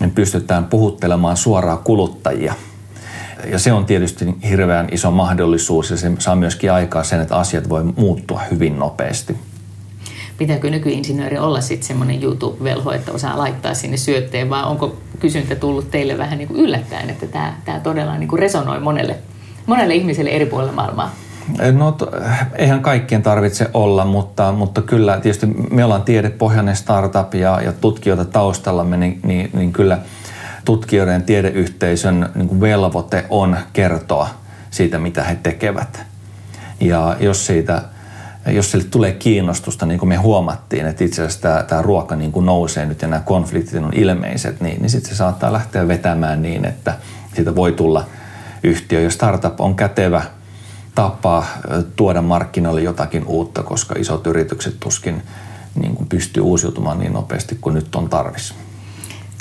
niin 0.00 0.10
pystytään 0.10 0.64
puhuttelemaan 0.64 1.36
suoraan 1.36 1.78
kuluttajia. 1.78 2.54
Ja 3.50 3.58
se 3.58 3.72
on 3.72 3.84
tietysti 3.84 4.34
hirveän 4.48 4.88
iso 4.90 5.10
mahdollisuus 5.10 5.90
ja 5.90 5.96
se 5.96 6.12
saa 6.18 6.36
myöskin 6.36 6.72
aikaa 6.72 7.04
sen, 7.04 7.20
että 7.20 7.36
asiat 7.36 7.68
voi 7.68 7.84
muuttua 7.84 8.40
hyvin 8.50 8.78
nopeasti. 8.78 9.36
Pitääkö 10.38 10.70
nykyinsinööri 10.70 11.38
olla 11.38 11.60
sitten 11.60 11.86
semmoinen 11.86 12.22
YouTube-velho, 12.22 12.92
että 12.92 13.12
osaa 13.12 13.38
laittaa 13.38 13.74
sinne 13.74 13.96
syötteen, 13.96 14.50
vai 14.50 14.64
onko 14.64 14.96
kysyntä 15.20 15.56
tullut 15.56 15.90
teille 15.90 16.18
vähän 16.18 16.38
niin 16.38 16.48
kuin 16.48 16.60
yllättäen, 16.60 17.10
että 17.10 17.26
tämä, 17.26 17.54
tämä 17.64 17.80
todella 17.80 18.18
niin 18.18 18.28
kuin 18.28 18.38
resonoi 18.38 18.80
monelle, 18.80 19.16
monelle 19.66 19.94
ihmiselle 19.94 20.30
eri 20.30 20.46
puolilla 20.46 20.72
maailmaa? 20.72 21.14
No 21.72 21.96
eihän 22.54 22.82
kaikkien 22.82 23.22
tarvitse 23.22 23.70
olla, 23.74 24.04
mutta, 24.04 24.52
mutta 24.52 24.82
kyllä 24.82 25.20
tietysti 25.20 25.46
me 25.46 25.84
ollaan 25.84 26.02
tiedepohjainen 26.02 26.76
startup 26.76 27.34
ja, 27.34 27.60
ja 27.64 27.72
tutkijoita 27.72 28.24
taustallamme, 28.24 28.96
niin, 28.96 29.20
niin, 29.22 29.50
niin 29.52 29.72
kyllä 29.72 29.98
tutkijoiden 30.64 31.22
tiedeyhteisön 31.22 32.30
niin 32.34 32.48
kuin 32.48 32.60
velvoite 32.60 33.24
on 33.30 33.56
kertoa 33.72 34.28
siitä, 34.70 34.98
mitä 34.98 35.24
he 35.24 35.36
tekevät. 35.42 36.02
Ja 36.80 37.16
jos 37.20 37.46
siitä 37.46 37.82
jos 38.46 38.70
sille 38.70 38.84
tulee 38.84 39.12
kiinnostusta, 39.12 39.86
niin 39.86 39.98
kuin 39.98 40.08
me 40.08 40.16
huomattiin, 40.16 40.86
että 40.86 41.04
itse 41.04 41.22
asiassa 41.22 41.40
tämä, 41.40 41.62
tämä 41.62 41.82
ruoka 41.82 42.16
niin 42.16 42.32
kuin 42.32 42.46
nousee 42.46 42.86
nyt 42.86 43.02
ja 43.02 43.08
nämä 43.08 43.22
konfliktit 43.22 43.82
on 43.82 43.92
ilmeiset, 43.94 44.60
niin, 44.60 44.82
niin 44.82 44.90
sitten 44.90 45.10
se 45.10 45.16
saattaa 45.16 45.52
lähteä 45.52 45.88
vetämään 45.88 46.42
niin, 46.42 46.64
että 46.64 46.94
siitä 47.34 47.56
voi 47.56 47.72
tulla 47.72 48.06
yhtiö. 48.62 49.00
Ja 49.00 49.10
startup 49.10 49.60
on 49.60 49.74
kätevä 49.74 50.22
tapa 50.94 51.44
tuoda 51.96 52.22
markkinoille 52.22 52.80
jotakin 52.82 53.24
uutta, 53.26 53.62
koska 53.62 53.94
isot 53.98 54.26
yritykset 54.26 54.76
tuskin 54.80 55.22
niin 55.74 55.94
kuin 55.94 56.08
pystyy 56.08 56.42
uusiutumaan 56.42 56.98
niin 56.98 57.12
nopeasti 57.12 57.58
kuin 57.60 57.74
nyt 57.74 57.94
on 57.94 58.08
tarvis. 58.08 58.54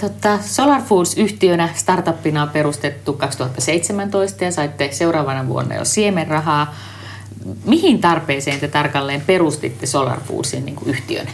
Totta, 0.01 0.39
Solar 0.41 0.81
Foods-yhtiönä 0.81 1.69
startuppina 1.75 2.43
on 2.43 2.49
perustettu 2.49 3.13
2017 3.13 4.43
ja 4.43 4.51
saitte 4.51 4.89
seuraavana 4.91 5.47
vuonna 5.47 5.75
jo 5.75 5.85
siemenrahaa. 5.85 6.75
Mihin 7.65 8.01
tarpeeseen 8.01 8.59
te 8.59 8.67
tarkalleen 8.67 9.21
perustitte 9.21 9.85
Solar 9.85 10.19
Foodsin 10.19 10.65
niin 10.65 10.77
yhtiön? 10.85 11.27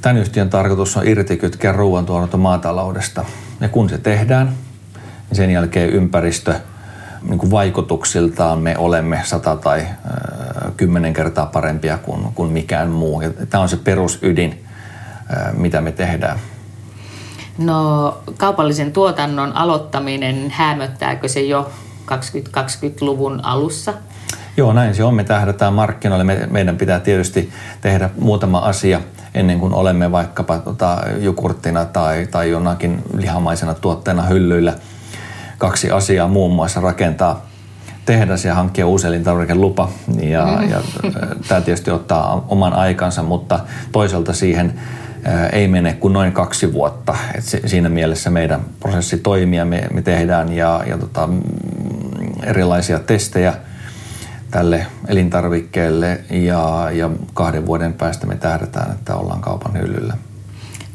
Tämän 0.00 0.16
yhtiön 0.16 0.50
tarkoitus 0.50 0.96
on 0.96 1.06
irtikytkeä 1.06 1.72
ruoantuotanto 1.72 2.38
maataloudesta. 2.38 3.24
Ja 3.60 3.68
kun 3.68 3.88
se 3.88 3.98
tehdään, 3.98 4.46
niin 5.30 5.36
sen 5.36 5.50
jälkeen 5.50 5.90
ympäristö– 5.90 6.54
niin 7.22 7.38
kuin 7.38 7.50
vaikutuksiltaan 7.50 8.58
me 8.58 8.78
olemme 8.78 9.20
sata 9.24 9.56
tai 9.56 9.86
kymmenen 10.76 11.12
kertaa 11.12 11.46
parempia 11.46 11.98
kuin, 11.98 12.32
kuin 12.34 12.52
mikään 12.52 12.90
muu. 12.90 13.20
Ja 13.20 13.30
tämä 13.50 13.62
on 13.62 13.68
se 13.68 13.76
perusydin, 13.76 14.64
mitä 15.52 15.80
me 15.80 15.92
tehdään. 15.92 16.38
No 17.58 18.18
kaupallisen 18.36 18.92
tuotannon 18.92 19.52
aloittaminen, 19.52 20.50
hämöttääkö 20.50 21.28
se 21.28 21.40
jo 21.40 21.70
2020-luvun 22.06 23.44
alussa? 23.44 23.94
Joo, 24.58 24.72
näin 24.72 24.94
se 24.94 25.04
on. 25.04 25.14
Me 25.14 25.24
tähdätään 25.24 25.72
markkinoille. 25.72 26.24
Me, 26.24 26.48
meidän 26.50 26.76
pitää 26.76 27.00
tietysti 27.00 27.50
tehdä 27.80 28.10
muutama 28.20 28.58
asia 28.58 29.00
ennen 29.34 29.60
kuin 29.60 29.74
olemme 29.74 30.12
vaikkapa 30.12 30.58
tota, 30.58 31.02
jukurttina 31.18 31.84
tai, 31.84 32.28
tai 32.30 32.50
jonakin 32.50 33.02
lihamaisena 33.16 33.74
tuotteena 33.74 34.22
hyllyillä– 34.22 34.74
kaksi 35.58 35.90
asiaa, 35.90 36.28
muun 36.28 36.54
muassa 36.54 36.80
rakentaa 36.80 37.46
tehdas 38.04 38.44
ja 38.44 38.54
hankkia 38.54 38.86
uusi 38.86 39.06
elintarvikelupa. 39.06 39.88
Ja, 40.20 40.46
mm. 40.46 40.70
ja 40.70 40.80
tämä 41.48 41.60
tietysti 41.60 41.90
ottaa 41.90 42.44
oman 42.48 42.72
aikansa, 42.72 43.22
mutta 43.22 43.60
toisaalta 43.92 44.32
siihen 44.32 44.80
ei 45.52 45.68
mene 45.68 45.92
kuin 45.92 46.12
noin 46.12 46.32
kaksi 46.32 46.72
vuotta. 46.72 47.16
Et 47.34 47.44
siinä 47.66 47.88
mielessä 47.88 48.30
meidän 48.30 48.60
prosessi 48.80 49.18
toimii 49.18 49.58
ja 49.58 49.64
me, 49.64 49.88
me 49.92 50.02
tehdään 50.02 50.52
ja, 50.52 50.82
ja 50.86 50.98
tota, 50.98 51.28
erilaisia 52.42 52.98
testejä 52.98 53.54
tälle 54.50 54.86
elintarvikkeelle 55.08 56.20
ja, 56.30 56.88
ja 56.92 57.10
kahden 57.34 57.66
vuoden 57.66 57.92
päästä 57.92 58.26
me 58.26 58.36
tähdätään, 58.36 58.92
että 58.92 59.16
ollaan 59.16 59.40
kaupan 59.40 59.80
hyllyllä. 59.80 60.14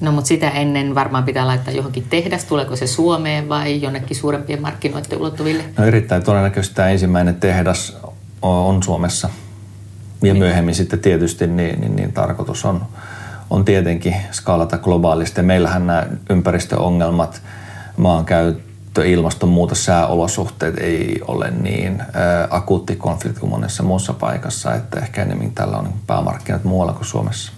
No 0.01 0.11
mutta 0.11 0.27
sitä 0.27 0.49
ennen 0.49 0.95
varmaan 0.95 1.23
pitää 1.23 1.47
laittaa 1.47 1.73
johonkin 1.73 2.05
tehdas. 2.09 2.45
Tuleeko 2.45 2.75
se 2.75 2.87
Suomeen 2.87 3.49
vai 3.49 3.81
jonnekin 3.81 4.17
suurempien 4.17 4.61
markkinoiden 4.61 5.19
ulottuville? 5.19 5.63
No 5.77 5.85
erittäin 5.85 6.23
todennäköisesti 6.23 6.75
tämä 6.75 6.89
ensimmäinen 6.89 7.35
tehdas 7.35 7.97
on 8.41 8.83
Suomessa. 8.83 9.29
Ja 10.21 10.33
niin. 10.33 10.37
myöhemmin 10.37 10.75
sitten 10.75 10.99
tietysti 10.99 11.47
niin, 11.47 11.81
niin, 11.81 11.95
niin 11.95 12.13
tarkoitus 12.13 12.65
on, 12.65 12.81
on 13.49 13.65
tietenkin 13.65 14.15
skaalata 14.31 14.77
globaalisti. 14.77 15.41
Meillähän 15.41 15.87
nämä 15.87 16.05
ympäristöongelmat, 16.29 17.41
maankäyttö, 17.97 18.72
ilmastonmuutos, 19.01 19.85
sääolosuhteet 19.85 20.77
ei 20.77 21.21
ole 21.27 21.51
niin 21.51 22.01
ää, 22.01 22.47
akuutti 22.49 22.95
konflikti 22.95 23.39
kuin 23.39 23.49
monessa 23.49 23.83
muussa 23.83 24.13
paikassa, 24.13 24.75
että 24.75 24.99
ehkä 24.99 25.21
enemmän 25.21 25.51
tällä 25.51 25.77
on 25.77 25.93
päämarkkinat 26.07 26.63
muualla 26.63 26.93
kuin 26.93 27.05
Suomessa. 27.05 27.51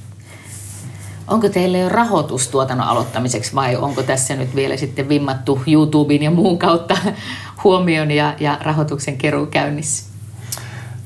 Onko 1.28 1.50
teille 1.50 1.80
jo 1.80 1.90
rahoitus 1.90 2.48
tuotannon 2.48 2.88
aloittamiseksi 2.88 3.56
vai 3.56 3.76
onko 3.76 4.04
tässä 4.04 4.36
nyt 4.36 4.56
vielä 4.56 4.78
sitten 4.78 5.10
vimmattu 5.10 5.62
YouTuben 5.68 6.24
ja 6.24 6.32
muun 6.32 6.60
kautta 6.60 6.98
huomion 7.64 8.12
ja, 8.12 8.34
ja 8.40 8.58
rahoituksen 8.62 9.18
keruu 9.18 9.46
käynnissä? 9.46 10.06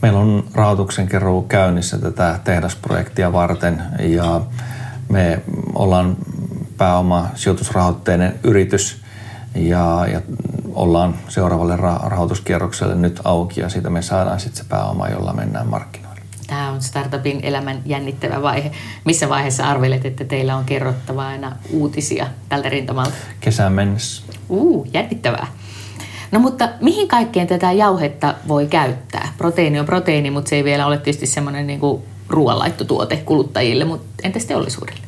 Meillä 0.02 0.20
on 0.20 0.44
rahoituksen 0.54 1.08
keruu 1.08 1.42
käynnissä 1.42 1.98
tätä 1.98 2.40
tehdasprojektia 2.44 3.34
varten 3.34 3.84
ja 4.00 4.42
me 5.10 5.42
ollaan 5.76 6.18
pääoma 6.78 7.28
sijoitusrahoitteinen 7.36 8.40
yritys 8.44 9.02
ja, 9.56 10.08
ja 10.12 10.22
ollaan 10.74 11.16
seuraavalle 11.28 11.76
rahoituskierrokselle 12.04 12.96
nyt 12.96 13.22
auki 13.24 13.62
ja 13.62 13.70
siitä 13.70 13.90
me 13.90 14.02
saadaan 14.02 14.40
sitten 14.40 14.64
se 14.64 14.70
pääoma, 14.70 15.08
jolla 15.08 15.34
mennään 15.34 15.68
markkinoille. 15.68 16.22
Tämä 16.48 16.72
on 16.72 16.82
startupin 16.82 17.40
elämän 17.44 17.82
jännittävä 17.86 18.42
vaihe. 18.42 18.72
Missä 19.06 19.30
vaiheessa 19.30 19.66
arvelet, 19.66 20.06
että 20.06 20.26
teillä 20.26 20.56
on 20.56 20.66
kerrottava 20.66 21.28
aina 21.28 21.56
uutisia 21.70 22.28
tältä 22.50 22.70
rintamalta? 22.70 23.14
Kesään 23.40 23.74
mennessä. 23.74 24.24
Uu, 24.50 24.88
jännittävää. 24.94 25.48
No 26.32 26.40
mutta 26.40 26.70
mihin 26.82 27.08
kaikkeen 27.08 27.48
tätä 27.48 27.72
jauhetta 27.72 28.36
voi 28.48 28.68
käyttää? 28.68 29.34
Proteiini 29.38 29.80
on 29.80 29.86
proteiini, 29.86 30.32
mutta 30.32 30.50
se 30.50 30.56
ei 30.56 30.64
vielä 30.64 30.86
ole 30.86 30.98
tietysti 30.98 31.28
semmoinen 31.28 31.68
niin 31.68 31.82
ruoanlaittotuote 32.30 33.18
kuluttajille, 33.18 33.86
mutta 33.86 34.08
entäs 34.24 34.46
teollisuudelle? 34.46 35.00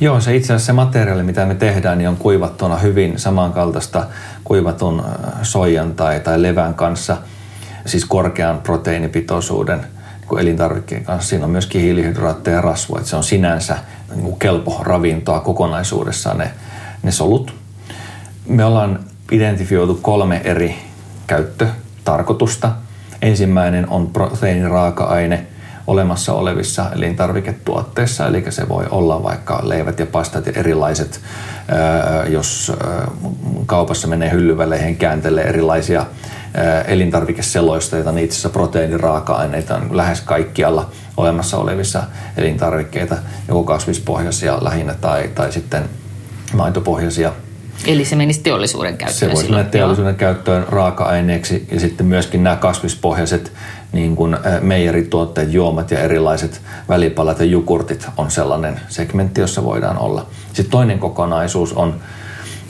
Joo, 0.00 0.20
se 0.20 0.36
itse 0.36 0.52
asiassa 0.52 0.66
se 0.66 0.72
materiaali, 0.72 1.22
mitä 1.22 1.46
me 1.46 1.54
tehdään, 1.54 1.98
niin 1.98 2.08
on 2.08 2.16
kuivattuna 2.16 2.76
hyvin 2.76 3.18
samankaltaista 3.18 4.06
kuivatun 4.44 5.04
soijan 5.42 5.94
tai, 5.94 6.20
tai 6.20 6.42
levän 6.42 6.74
kanssa, 6.74 7.16
siis 7.86 8.04
korkean 8.04 8.58
proteiinipitoisuuden– 8.58 9.80
kuin 10.30 10.42
elintarvikkeen 10.42 11.04
kanssa. 11.04 11.28
Siinä 11.28 11.44
on 11.44 11.50
myöskin 11.50 11.80
hiilihydraatteja 11.80 12.56
ja 12.56 12.60
rasvua, 12.60 12.98
että 12.98 13.10
se 13.10 13.16
on 13.16 13.24
sinänsä 13.24 13.78
niin 14.10 14.22
kuin 14.22 14.38
kelpo 14.38 14.80
ravintoa 14.82 15.40
kokonaisuudessaan 15.40 16.38
ne, 16.38 16.50
ne 17.02 17.12
solut. 17.12 17.54
Me 18.46 18.64
ollaan 18.64 18.98
identifioitu 19.32 19.98
kolme 20.02 20.40
eri 20.44 20.74
käyttötarkoitusta. 21.26 22.72
Ensimmäinen 23.22 23.88
on 23.88 24.06
proteiiniraaka-aine 24.06 25.46
olemassa 25.86 26.32
olevissa 26.32 26.90
elintarviketuotteissa, 26.94 28.26
eli 28.26 28.44
se 28.48 28.68
voi 28.68 28.84
olla 28.90 29.22
vaikka 29.22 29.60
leivät 29.62 29.98
ja 29.98 30.06
pastat 30.06 30.46
ja 30.46 30.52
erilaiset, 30.56 31.20
jos 32.28 32.72
kaupassa 33.66 34.08
menee 34.08 34.30
hyllyväleihin, 34.30 34.96
kääntelee 34.96 35.44
erilaisia 35.44 36.06
elintarvikeseloista, 36.86 37.96
joita 37.96 38.10
itse 38.10 38.34
asiassa 38.34 38.48
proteiiniraaka-aineita 38.48 39.76
on 39.76 39.96
lähes 39.96 40.20
kaikkialla 40.20 40.90
olemassa 41.16 41.56
olevissa 41.58 42.02
elintarvikkeita, 42.36 43.16
joko 43.48 43.64
kasvispohjaisia 43.64 44.64
lähinnä 44.64 44.94
tai, 44.94 45.28
tai 45.34 45.52
sitten 45.52 45.82
maitopohjaisia. 46.54 47.32
Eli 47.86 48.04
se 48.04 48.16
menisi 48.16 48.40
teollisuuden 48.40 48.96
käyttöön 48.96 49.30
Se 49.30 49.34
voisi 49.34 49.50
mennä 49.50 49.64
teollisuuden 49.64 50.16
käyttöön 50.16 50.66
raaka-aineeksi 50.68 51.68
ja 51.70 51.80
sitten 51.80 52.06
myöskin 52.06 52.44
nämä 52.44 52.56
kasvispohjaiset 52.56 53.52
niin 53.92 54.16
kuin 54.16 54.36
meijerituotteet, 54.60 55.52
juomat 55.52 55.90
ja 55.90 55.98
erilaiset 56.00 56.60
välipalat 56.88 57.38
ja 57.38 57.44
jukurtit 57.44 58.08
on 58.16 58.30
sellainen 58.30 58.80
segmentti, 58.88 59.40
jossa 59.40 59.64
voidaan 59.64 59.98
olla. 59.98 60.26
Sitten 60.52 60.70
toinen 60.70 60.98
kokonaisuus 60.98 61.72
on 61.72 61.94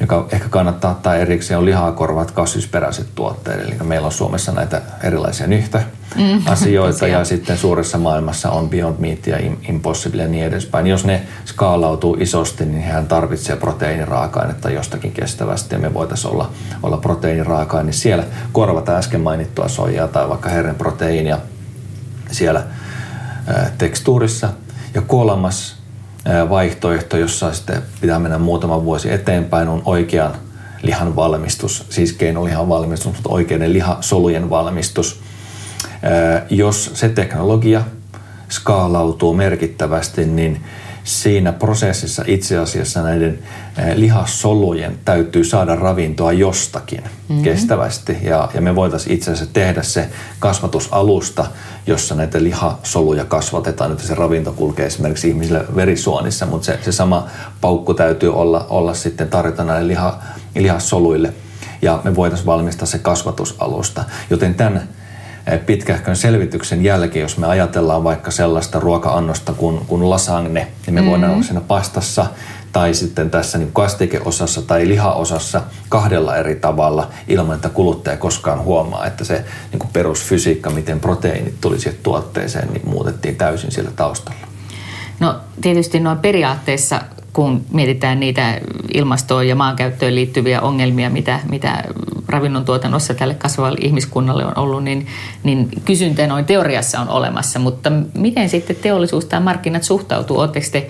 joka 0.01 0.27
ehkä 0.33 0.49
kannattaa 0.49 0.91
ottaa 0.91 1.17
erikseen, 1.17 1.59
on 1.59 1.65
lihaa 1.65 1.93
korvat 1.93 2.31
kasvisperäiset 2.31 3.07
tuotteet. 3.15 3.61
Eli 3.61 3.77
meillä 3.83 4.07
on 4.07 4.13
Suomessa 4.13 4.53
näitä 4.53 4.83
erilaisia 5.03 5.47
nyhtä 5.47 5.83
mm, 6.17 6.43
asioita 6.47 7.07
ja 7.07 7.25
sitten 7.25 7.59
suuressa 7.59 7.99
maailmassa 7.99 8.51
on 8.51 8.71
Beyond 8.71 8.97
Meat 8.99 9.27
ja 9.27 9.39
Impossible 9.69 10.23
ja 10.23 10.29
niin 10.29 10.45
edespäin. 10.45 10.87
Jos 10.87 11.05
ne 11.05 11.23
skaalautuu 11.45 12.17
isosti, 12.21 12.65
niin 12.65 12.83
hän 12.83 13.07
tarvitsee 13.07 13.57
proteiiniraaka-ainetta 13.57 14.71
jostakin 14.71 15.13
kestävästi 15.13 15.75
ja 15.75 15.79
me 15.79 15.95
voitaisiin 15.95 16.33
olla, 16.33 16.51
olla 16.83 16.97
proteiiniraaka-aine 16.97 17.93
siellä. 17.93 18.25
Korvata 18.53 18.97
äsken 18.97 19.21
mainittua 19.21 19.69
soijaa 19.69 20.09
tai 20.09 20.29
vaikka 20.29 20.49
herren 20.49 20.75
proteiinia 20.75 21.39
siellä 22.31 22.65
tekstuurissa. 23.79 24.49
Ja 24.95 25.03
kolmas 25.03 25.80
vaihtoehto, 26.49 27.17
jossa 27.17 27.53
sitten 27.53 27.83
pitää 28.01 28.19
mennä 28.19 28.39
muutama 28.39 28.85
vuosi 28.85 29.13
eteenpäin, 29.13 29.69
on 29.69 29.83
oikean 29.85 30.35
lihan 30.83 31.17
valmistus, 31.17 31.87
siis 31.91 32.13
keinolihan 32.13 32.69
valmistus, 32.69 33.13
mutta 33.13 33.29
oikeiden 33.29 33.73
lihasolujen 33.73 34.51
valmistus. 34.51 35.21
Jos 36.51 36.91
se 36.95 37.09
teknologia 37.09 37.83
skaalautuu 38.51 39.35
merkittävästi, 39.35 40.25
niin 40.25 40.65
siinä 41.05 41.53
prosessissa 41.53 42.25
itse 42.27 42.59
asiassa 42.59 43.03
näiden 43.03 43.39
lihassolujen 43.95 44.99
täytyy 45.05 45.45
saada 45.45 45.77
ravintoa 45.77 46.33
jostakin 46.33 47.01
mm-hmm. 47.01 47.43
kestävästi. 47.43 48.17
Ja, 48.23 48.49
ja 48.55 48.61
me 48.61 48.75
voitaisiin 48.75 49.17
itse 49.17 49.31
asiassa 49.31 49.53
tehdä 49.53 49.83
se 49.83 50.09
kasvatusalusta, 50.39 51.47
jossa 51.87 52.15
näitä 52.15 52.43
lihasoluja 52.43 53.25
kasvatetaan, 53.25 53.93
että 53.93 54.07
se 54.07 54.15
ravinto 54.15 54.53
kulkee 54.53 54.87
esimerkiksi 54.87 55.29
ihmisille 55.29 55.65
verisuonissa, 55.77 56.47
mutta 56.47 56.67
se, 56.67 56.79
se 56.83 56.93
sama 56.93 57.27
paukku 57.61 57.95
täytyy 57.95 58.35
olla, 58.35 58.67
olla 58.69 58.95
sitten 58.95 59.29
tarjota 59.29 59.65
näille 59.65 59.89
liha, 59.89 60.19
lihassoluille. 60.55 61.35
Ja 61.83 62.01
me 62.05 62.17
voitaisiin 62.17 62.47
valmistaa 62.47 62.87
se 62.87 62.99
kasvatusalusta. 62.99 64.05
Joten 64.31 64.55
tämän 64.55 64.89
Eh, 64.89 65.00
pitkähkön 65.67 66.17
selvityksen 66.17 66.85
jälkeen, 66.85 67.23
jos 67.23 67.39
me 67.39 67.47
ajatellaan 67.47 68.05
vaikka 68.05 68.31
sellaista 68.31 68.81
ruoka-annosta 68.81 69.53
kuin, 69.53 69.81
kuin 69.87 70.11
lasagne, 70.11 70.61
niin 70.87 70.95
me 70.95 71.01
mm-hmm. 71.01 71.11
voidaan 71.11 71.33
olla 71.33 71.43
siinä 71.43 71.61
pastassa 71.61 72.27
tai 72.73 72.95
sitten 72.95 73.31
tässä 73.31 73.59
niin 73.59 73.73
kastikeosassa 73.73 74.63
tai 74.63 74.89
lihaosassa 74.89 75.63
kahdella 75.89 76.37
eri 76.37 76.57
tavalla 76.57 77.11
ilman, 77.29 77.55
että 77.55 77.69
kuluttaja 77.69 78.17
koskaan 78.17 78.65
huomaa, 78.65 79.07
että 79.07 79.25
se 79.25 79.45
niin 79.71 79.79
kuin 79.79 79.91
perusfysiikka, 79.93 80.71
miten 80.71 81.01
proteiinit 81.01 81.61
tuli 81.61 81.81
siihen 81.81 82.01
tuotteeseen, 82.03 82.73
niin 82.73 82.89
muutettiin 82.89 83.37
täysin 83.37 83.73
siellä 83.73 83.91
taustalla. 83.91 84.41
No 85.21 85.41
tietysti 85.61 86.01
noin 86.01 86.19
periaatteessa 86.19 87.01
kun 87.33 87.65
mietitään 87.73 88.21
niitä 88.21 88.61
ilmastoon 88.95 89.49
ja 89.49 89.57
maankäyttöön 89.57 90.15
liittyviä 90.15 90.61
ongelmia, 90.61 91.11
mitä, 91.11 91.41
mitä 91.51 91.85
ravinnon 92.29 92.65
tuotannossa 92.65 93.15
tälle 93.15 93.35
kasvavalle 93.35 93.79
ihmiskunnalle 93.81 94.45
on 94.45 94.59
ollut, 94.59 94.85
niin, 94.85 95.07
niin 95.43 95.69
kysyntä 95.85 96.27
noin 96.27 96.45
teoriassa 96.45 97.01
on 97.01 97.09
olemassa. 97.09 97.59
Mutta 97.59 97.93
miten 98.15 98.49
sitten 98.49 98.77
teollisuus 98.77 99.25
tai 99.25 99.41
markkinat 99.41 99.83
suhtautuu? 99.83 100.39
Oletteko 100.39 100.67
te 100.73 100.89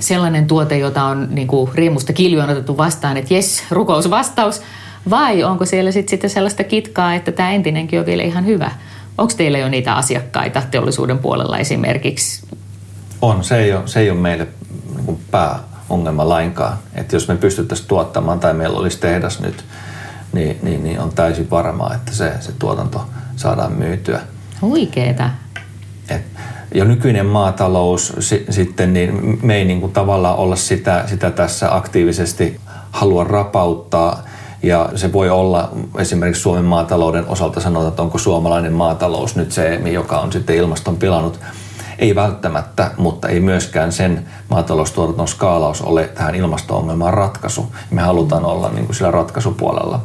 sellainen 0.00 0.46
tuote, 0.46 0.78
jota 0.78 1.04
on 1.04 1.28
niin 1.30 1.48
kuin 1.48 1.70
riemusta 1.74 2.12
kiljoon 2.12 2.50
otettu 2.50 2.76
vastaan, 2.76 3.16
että 3.16 3.34
jes, 3.34 3.62
rukous 3.70 4.10
vastaus, 4.10 4.62
vai 5.10 5.44
onko 5.44 5.64
siellä 5.64 5.92
sitten, 5.92 6.10
sitten 6.10 6.30
sellaista 6.30 6.64
kitkaa, 6.64 7.14
että 7.14 7.32
tämä 7.32 7.52
entinenkin 7.52 8.00
on 8.00 8.06
vielä 8.06 8.22
ihan 8.22 8.46
hyvä? 8.46 8.70
Onko 9.18 9.32
teillä 9.36 9.58
jo 9.58 9.68
niitä 9.68 9.94
asiakkaita 9.94 10.62
teollisuuden 10.70 11.18
puolella 11.18 11.58
esimerkiksi? 11.58 12.46
On, 13.22 13.44
se 13.44 13.58
ei 13.58 13.72
ole, 13.72 13.82
se 13.86 14.00
ei 14.00 14.10
ole 14.10 14.18
meille 14.18 14.48
niin 15.08 15.24
pääongelma 15.30 16.28
lainkaan. 16.28 16.78
Että 16.94 17.16
jos 17.16 17.28
me 17.28 17.36
pystyttäisiin 17.36 17.88
tuottamaan 17.88 18.40
tai 18.40 18.54
meillä 18.54 18.78
olisi 18.78 18.98
tehdas 18.98 19.40
nyt, 19.40 19.64
niin, 20.32 20.58
niin, 20.62 20.84
niin 20.84 21.00
on 21.00 21.10
täysin 21.10 21.50
varmaa, 21.50 21.94
että 21.94 22.12
se, 22.12 22.32
se 22.40 22.52
tuotanto 22.58 23.06
saadaan 23.36 23.72
myytyä. 23.72 24.20
Huikeeta. 24.62 25.30
Et, 26.10 26.22
ja 26.74 26.84
nykyinen 26.84 27.26
maatalous 27.26 28.12
si, 28.18 28.46
sitten, 28.50 28.92
niin 28.92 29.38
me 29.42 29.54
ei 29.54 29.64
niin 29.64 29.80
kuin 29.80 29.92
tavallaan 29.92 30.36
olla 30.36 30.56
sitä, 30.56 31.04
sitä 31.06 31.30
tässä 31.30 31.76
aktiivisesti 31.76 32.60
halua 32.90 33.24
rapauttaa. 33.24 34.22
Ja 34.62 34.90
se 34.94 35.12
voi 35.12 35.30
olla 35.30 35.70
esimerkiksi 35.98 36.42
Suomen 36.42 36.64
maatalouden 36.64 37.26
osalta 37.28 37.60
sanotaan, 37.60 37.88
että 37.88 38.02
onko 38.02 38.18
suomalainen 38.18 38.72
maatalous 38.72 39.36
nyt 39.36 39.52
se, 39.52 39.74
joka 39.74 40.18
on 40.20 40.32
sitten 40.32 40.56
ilmaston 40.56 40.96
pilannut. 40.96 41.40
Ei 41.98 42.14
välttämättä, 42.14 42.90
mutta 42.96 43.28
ei 43.28 43.40
myöskään 43.40 43.92
sen 43.92 44.26
maataloustuotannon 44.48 45.28
skaalaus 45.28 45.82
ole 45.82 46.08
tähän 46.14 46.34
ilmasto-ongelmaan 46.34 47.14
ratkaisu. 47.14 47.72
Me 47.90 48.02
halutaan 48.02 48.44
olla 48.44 48.70
niin 48.70 48.86
kuin 48.86 48.96
sillä 48.96 49.10
ratkaisupuolella. 49.10 50.00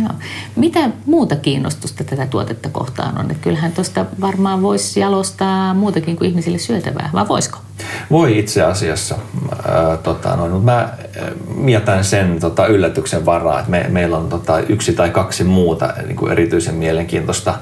Joo. 0.00 0.10
Mitä 0.56 0.90
muuta 1.06 1.36
kiinnostusta 1.36 2.04
tätä 2.04 2.26
tuotetta 2.26 2.68
kohtaan 2.68 3.18
on? 3.18 3.30
Että 3.30 3.42
kyllähän 3.42 3.72
tuosta 3.72 4.06
varmaan 4.20 4.62
voisi 4.62 5.00
jalostaa 5.00 5.74
muutakin 5.74 6.16
kuin 6.16 6.30
ihmisille 6.30 6.58
syötävää, 6.58 7.10
vai 7.12 7.28
voisiko? 7.28 7.58
Voi 8.10 8.38
itse 8.38 8.62
asiassa. 8.62 9.14
Äh, 9.52 9.98
tota, 10.02 10.36
noin, 10.36 10.52
mutta 10.52 10.72
mä 10.72 10.94
mietän 11.54 12.04
sen 12.04 12.40
tota, 12.40 12.66
yllätyksen 12.66 13.26
varaa, 13.26 13.58
että 13.58 13.70
me, 13.70 13.86
meillä 13.88 14.16
on 14.16 14.28
tota, 14.28 14.58
yksi 14.60 14.92
tai 14.92 15.10
kaksi 15.10 15.44
muuta 15.44 15.94
niin 16.06 16.16
kuin 16.16 16.32
erityisen 16.32 16.74
mielenkiintoista 16.74 17.54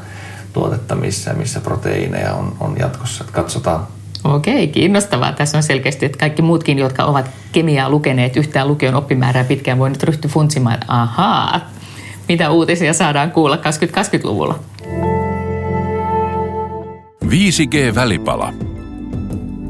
tuotetta, 0.57 0.95
missä, 0.95 1.33
missä 1.33 1.61
proteiineja 1.61 2.35
on, 2.35 2.57
on 2.61 2.77
jatkossa. 2.79 3.25
Että 3.25 3.33
katsotaan. 3.33 3.87
Okei, 4.25 4.69
kiinnostavaa. 4.69 5.33
Tässä 5.33 5.57
on 5.57 5.63
selkeästi, 5.63 6.07
että 6.07 6.19
kaikki 6.19 6.43
muutkin, 6.43 6.79
jotka 6.79 7.05
ovat 7.05 7.31
kemiaa 7.53 7.91
lukeneet 7.91 8.37
yhtään 8.37 8.69
lukion 8.69 8.95
oppimäärää 8.95 9.45
pitkään, 9.45 9.79
voi 9.79 9.91
nyt 9.91 10.03
ryhtyä 10.03 10.31
funtsimaan, 10.31 10.79
ahaa, 10.89 11.61
mitä 12.29 12.51
uutisia 12.51 12.93
saadaan 12.93 13.31
kuulla 13.31 13.57
2020-luvulla. 13.57 14.59
5G-välipala. 17.25 18.53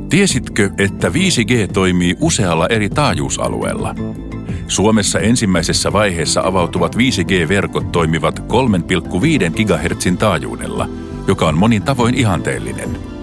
Tiesitkö, 0.09 0.71
että 0.79 1.09
5G 1.09 1.73
toimii 1.73 2.17
usealla 2.21 2.67
eri 2.67 2.89
taajuusalueella? 2.89 3.95
Suomessa 4.69 5.19
ensimmäisessä 5.19 5.93
vaiheessa 5.93 6.41
avautuvat 6.41 6.97
5G-verkot 6.97 7.93
toimivat 7.93 8.39
3,5 8.39 9.65
GHz 9.65 10.19
taajuudella, 10.19 10.89
joka 11.27 11.49
on 11.49 11.59
monin 11.59 11.83
tavoin 11.83 12.15
ihanteellinen– 12.15 12.99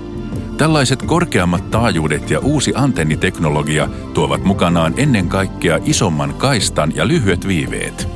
Tällaiset 0.57 1.01
korkeammat 1.01 1.71
taajuudet 1.71 2.29
ja 2.29 2.39
uusi 2.39 2.73
antenniteknologia 2.75 3.89
tuovat 4.13 4.43
mukanaan 4.43 4.93
ennen 4.97 5.29
kaikkea 5.29 5.79
isomman 5.85 6.33
kaistan 6.33 6.95
ja 6.95 7.07
lyhyet 7.07 7.47
viiveet. 7.47 8.07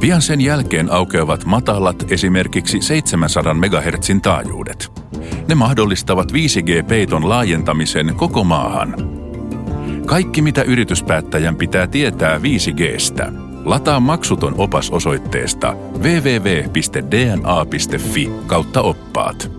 Pian 0.00 0.22
sen 0.22 0.40
jälkeen 0.40 0.92
aukeavat 0.92 1.44
matalat 1.44 2.12
esimerkiksi 2.12 2.80
700 2.80 3.54
MHz 3.54 4.10
taajuudet. 4.22 4.92
Ne 5.48 5.54
mahdollistavat 5.54 6.32
5G-peiton 6.32 7.28
laajentamisen 7.28 8.14
koko 8.16 8.44
maahan. 8.44 9.13
Kaikki 10.06 10.42
mitä 10.42 10.62
yrityspäättäjän 10.62 11.56
pitää 11.56 11.86
tietää 11.86 12.38
5Gstä. 12.38 13.32
Lataa 13.64 14.00
maksuton 14.00 14.54
opas 14.58 14.90
osoitteesta 14.90 15.76
www.dna.fi 15.98 16.70
kautta 18.46 18.82
oppaat. 18.82 19.50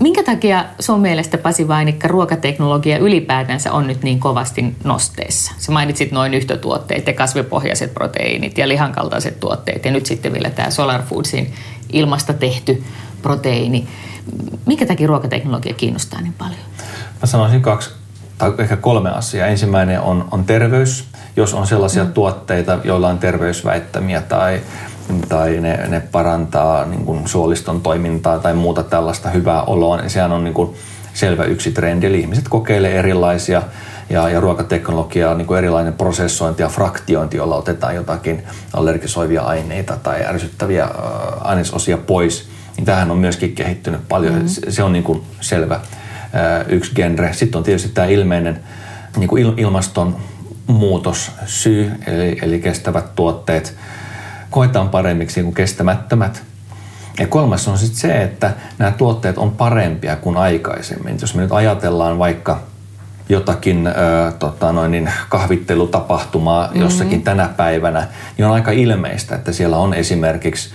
Minkä 0.00 0.22
takia 0.22 0.64
sun 0.80 1.00
mielestä 1.00 1.38
Pasi 1.38 1.68
Vainikka 1.68 2.08
ruokateknologia 2.08 2.98
ylipäätänsä 2.98 3.72
on 3.72 3.86
nyt 3.86 4.02
niin 4.02 4.20
kovasti 4.20 4.74
nosteessa? 4.84 5.52
Sä 5.58 5.72
mainitsit 5.72 6.12
noin 6.12 6.34
yhtötuotteet 6.34 7.06
ja 7.06 7.12
kasvipohjaiset 7.12 7.94
proteiinit 7.94 8.58
ja 8.58 8.68
lihankaltaiset 8.68 9.40
tuotteet 9.40 9.84
ja 9.84 9.90
nyt 9.90 10.06
sitten 10.06 10.32
vielä 10.32 10.50
tämä 10.50 10.70
Solar 10.70 11.02
Foodsin 11.02 11.54
ilmasta 11.92 12.32
tehty 12.32 12.84
proteiini. 13.22 13.88
Minkä 14.66 14.86
takia 14.86 15.06
ruokateknologia 15.06 15.74
kiinnostaa 15.74 16.20
niin 16.20 16.34
paljon? 16.38 16.60
Mä 17.20 17.26
sanoisin 17.26 17.62
kaksi 17.62 18.03
tai 18.38 18.52
ehkä 18.58 18.76
kolme 18.76 19.10
asiaa. 19.10 19.46
Ensimmäinen 19.46 20.00
on, 20.00 20.28
on 20.30 20.44
terveys. 20.44 21.04
Jos 21.36 21.54
on 21.54 21.66
sellaisia 21.66 22.04
mm. 22.04 22.12
tuotteita, 22.12 22.78
joilla 22.84 23.08
on 23.08 23.18
terveysväittämiä 23.18 24.22
tai 24.22 24.60
tai 25.28 25.60
ne, 25.60 25.76
ne 25.88 26.00
parantaa 26.00 26.84
niin 26.84 27.04
kuin 27.04 27.28
suoliston 27.28 27.80
toimintaa 27.80 28.38
tai 28.38 28.54
muuta 28.54 28.82
tällaista 28.82 29.30
hyvää 29.30 29.62
oloa, 29.62 29.96
niin 29.96 30.10
sehän 30.10 30.32
on 30.32 30.44
niin 30.44 30.54
kuin 30.54 30.74
selvä 31.14 31.44
yksi 31.44 31.72
trendi. 31.72 32.06
Eli 32.06 32.20
ihmiset 32.20 32.48
kokeilee 32.48 32.98
erilaisia 32.98 33.62
ja, 34.10 34.28
ja 34.28 34.40
ruokateknologiaa, 34.40 35.34
niin 35.34 35.46
kuin 35.46 35.58
erilainen 35.58 35.92
prosessointi 35.92 36.62
ja 36.62 36.68
fraktiointi, 36.68 37.36
jolla 37.36 37.56
otetaan 37.56 37.94
jotakin 37.94 38.42
allergisoivia 38.72 39.42
aineita 39.42 39.96
tai 40.02 40.24
ärsyttäviä 40.26 40.88
ainesosia 41.40 41.98
pois, 41.98 42.48
niin 42.76 42.84
tähän 42.84 43.10
on 43.10 43.18
myöskin 43.18 43.54
kehittynyt 43.54 44.08
paljon. 44.08 44.34
Mm-hmm. 44.34 44.48
Se, 44.48 44.70
se 44.70 44.82
on 44.82 44.92
niin 44.92 45.04
kuin 45.04 45.22
selvä 45.40 45.80
yksi 46.68 46.94
genre. 46.94 47.32
Sitten 47.32 47.58
on 47.58 47.64
tietysti 47.64 47.88
tämä 47.88 48.06
ilmeinen 48.06 48.60
niin 49.16 49.28
kuin 49.28 49.42
il, 49.42 49.52
ilmastonmuutos 49.56 51.32
syy, 51.46 51.92
eli, 52.06 52.38
eli 52.42 52.60
kestävät 52.60 53.14
tuotteet– 53.14 53.74
koetaan 54.54 54.88
paremmiksi 54.88 55.42
kuin 55.42 55.54
kestämättömät. 55.54 56.42
Ja 57.18 57.26
kolmas 57.26 57.68
on 57.68 57.78
sitten 57.78 58.00
se, 58.00 58.22
että 58.22 58.52
nämä 58.78 58.90
tuotteet 58.90 59.38
on 59.38 59.50
parempia 59.50 60.16
kuin 60.16 60.36
aikaisemmin. 60.36 61.18
Jos 61.20 61.34
me 61.34 61.42
nyt 61.42 61.52
ajatellaan 61.52 62.18
vaikka 62.18 62.60
jotakin 63.28 63.86
ö, 63.86 63.92
tota 64.38 64.72
noin, 64.72 64.90
niin 64.90 65.10
kahvittelutapahtumaa 65.28 66.66
mm-hmm. 66.66 66.80
jossakin 66.80 67.22
tänä 67.22 67.48
päivänä, 67.56 68.06
niin 68.38 68.46
on 68.46 68.52
aika 68.52 68.70
ilmeistä, 68.70 69.34
että 69.34 69.52
siellä 69.52 69.76
on 69.76 69.94
esimerkiksi 69.94 70.70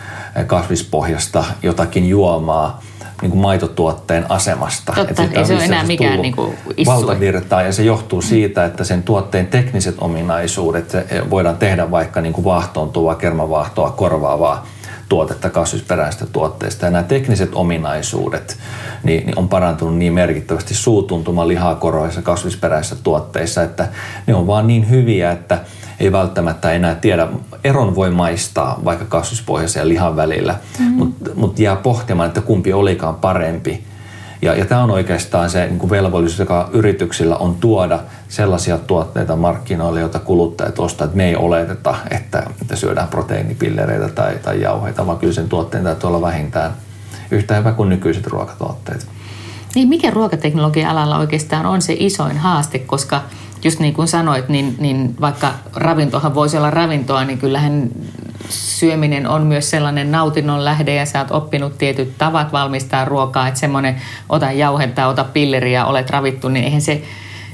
kasvispohjasta 0.47 1.45
jotakin 1.63 2.09
juomaa, 2.09 2.81
niin 3.21 3.31
kuin 3.31 3.41
maitotuotteen 3.41 4.25
asemasta. 4.31 4.93
Totta, 4.95 5.23
että 5.23 5.39
ei 5.39 5.45
se 5.45 5.53
ole 5.53 5.63
enää 5.63 5.83
mikään 5.83 6.21
niin 6.21 6.35
kuin 6.35 6.55
valtavirtaa 6.85 7.61
ja 7.61 7.73
se 7.73 7.83
johtuu 7.83 8.21
siitä, 8.21 8.65
että 8.65 8.83
sen 8.83 9.03
tuotteen 9.03 9.47
tekniset 9.47 9.95
ominaisuudet 10.01 10.93
voidaan 11.29 11.57
tehdä 11.57 11.91
vaikka 11.91 12.21
niin 12.21 12.33
kuin 12.33 12.45
vaahtoontuvaa, 12.45 13.15
kermavaahtoa 13.15 13.91
korvaavaa 13.91 14.65
tuotetta 15.09 15.49
kasvisperäistä 15.49 16.25
tuotteista. 16.25 16.85
Ja 16.85 16.91
nämä 16.91 17.03
tekniset 17.03 17.49
ominaisuudet 17.53 18.57
niin, 19.03 19.25
niin 19.25 19.37
on 19.37 19.49
parantunut 19.49 19.97
niin 19.97 20.13
merkittävästi 20.13 20.73
suutuntuma 20.73 21.47
lihakoroissa 21.47 22.21
kasvisperäisissä 22.21 22.95
tuotteissa, 23.03 23.63
että 23.63 23.87
ne 24.27 24.35
on 24.35 24.47
vaan 24.47 24.67
niin 24.67 24.89
hyviä, 24.89 25.31
että 25.31 25.59
ei 25.99 26.11
välttämättä 26.11 26.71
enää 26.71 26.95
tiedä. 26.95 27.27
Eron 27.63 27.95
voi 27.95 28.11
maistaa 28.11 28.79
vaikka 28.85 29.05
kasvispohjaisen 29.05 29.79
ja 29.79 29.87
lihan 29.87 30.15
välillä, 30.15 30.55
mm-hmm. 30.79 30.93
mutta 30.95 31.29
mut 31.35 31.59
jää 31.59 31.75
pohtimaan, 31.75 32.27
että 32.27 32.41
kumpi 32.41 32.73
olikaan 32.73 33.15
parempi. 33.15 33.83
Ja, 34.41 34.55
ja 34.55 34.65
tämä 34.65 34.83
on 34.83 34.91
oikeastaan 34.91 35.49
se 35.49 35.65
niin 35.65 35.79
kuin 35.79 35.89
velvollisuus, 35.89 36.39
joka 36.39 36.69
yrityksillä 36.73 37.37
on 37.37 37.55
tuoda 37.55 37.99
sellaisia 38.29 38.77
tuotteita 38.77 39.35
markkinoille, 39.35 39.99
joita 39.99 40.19
kuluttajat 40.19 40.79
ostavat, 40.79 41.09
että 41.09 41.17
me 41.17 41.27
ei 41.27 41.35
oleteta, 41.35 41.95
että, 42.11 42.43
että 42.61 42.75
syödään 42.75 43.07
proteiinipillereitä 43.07 44.09
tai, 44.09 44.35
tai 44.43 44.61
jauheita, 44.61 45.07
vaan 45.07 45.17
kyllä 45.17 45.33
sen 45.33 45.49
tuotteen 45.49 45.83
täytyy 45.83 46.07
olla 46.07 46.21
vähintään 46.21 46.73
yhtä 47.31 47.55
hyvä 47.55 47.71
kuin 47.71 47.89
nykyiset 47.89 48.27
ruokatuotteet. 48.27 49.07
Niin 49.75 49.89
mikä 49.89 50.11
ruokateknologia-alalla 50.11 51.17
oikeastaan 51.17 51.65
on 51.65 51.81
se 51.81 51.95
isoin 51.99 52.37
haaste, 52.37 52.79
koska 52.79 53.21
just 53.63 53.79
niin 53.79 53.93
kuin 53.93 54.07
sanoit, 54.07 54.49
niin, 54.49 54.75
niin 54.79 55.15
vaikka 55.21 55.53
ravintohan 55.75 56.35
voisi 56.35 56.57
olla 56.57 56.71
ravintoa, 56.71 57.25
niin 57.25 57.37
kyllähän 57.37 57.89
syöminen 58.49 59.27
on 59.27 59.47
myös 59.47 59.69
sellainen 59.69 60.11
nautinnon 60.11 60.65
lähde 60.65 60.95
ja 60.95 61.05
sä 61.05 61.19
oot 61.19 61.31
oppinut 61.31 61.77
tietyt 61.77 62.17
tavat 62.17 62.51
valmistaa 62.51 63.05
ruokaa, 63.05 63.47
että 63.47 63.59
semmoinen 63.59 64.01
ota 64.29 64.51
jauhetta, 64.51 65.07
ota 65.07 65.23
pilleriä, 65.23 65.85
olet 65.85 66.09
ravittu, 66.09 66.49
niin 66.49 66.65
eihän 66.65 66.81
se, 66.81 67.01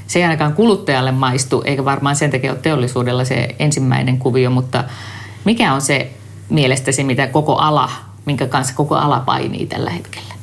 se 0.06 0.18
ei 0.18 0.24
ainakaan 0.24 0.52
kuluttajalle 0.52 1.12
maistu, 1.12 1.62
eikä 1.64 1.84
varmaan 1.84 2.16
sen 2.16 2.30
takia 2.30 2.52
ole 2.52 2.58
teollisuudella 2.58 3.24
se 3.24 3.54
ensimmäinen 3.58 4.18
kuvio, 4.18 4.50
mutta 4.50 4.84
mikä 5.44 5.72
on 5.72 5.80
se 5.80 6.10
mielestäsi, 6.48 7.04
mitä 7.04 7.26
koko 7.26 7.56
ala, 7.56 7.90
minkä 8.24 8.46
kanssa 8.46 8.74
koko 8.74 8.94
ala 8.94 9.20
painii 9.20 9.66
tällä 9.66 9.90
hetkellä? 9.90 10.34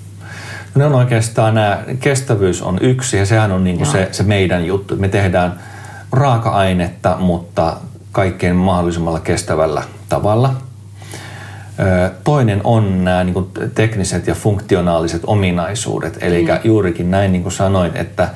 Ne 0.75 0.85
on 0.85 0.95
oikeastaan 0.95 1.53
nämä, 1.53 1.83
kestävyys 1.99 2.61
on 2.61 2.77
yksi 2.81 3.17
ja 3.17 3.25
sehän 3.25 3.51
on 3.51 3.63
niin 3.63 3.77
kuin 3.77 3.87
se, 3.87 4.09
se 4.11 4.23
meidän 4.23 4.65
juttu. 4.65 4.95
Me 4.95 5.07
tehdään 5.07 5.59
raaka-ainetta, 6.11 7.15
mutta 7.19 7.77
kaikkein 8.11 8.55
mahdollisimmalla 8.55 9.19
kestävällä 9.19 9.83
tavalla. 10.13 10.53
Toinen 12.23 12.61
on 12.63 13.03
nämä 13.03 13.23
niin 13.23 13.33
kuin 13.33 13.47
tekniset 13.75 14.27
ja 14.27 14.35
funktionaaliset 14.35 15.21
ominaisuudet. 15.27 16.17
Eli 16.21 16.43
mm. 16.43 16.59
juurikin 16.63 17.11
näin 17.11 17.31
niin 17.31 17.41
kuin 17.41 17.53
sanoin, 17.53 17.91
että 17.97 18.29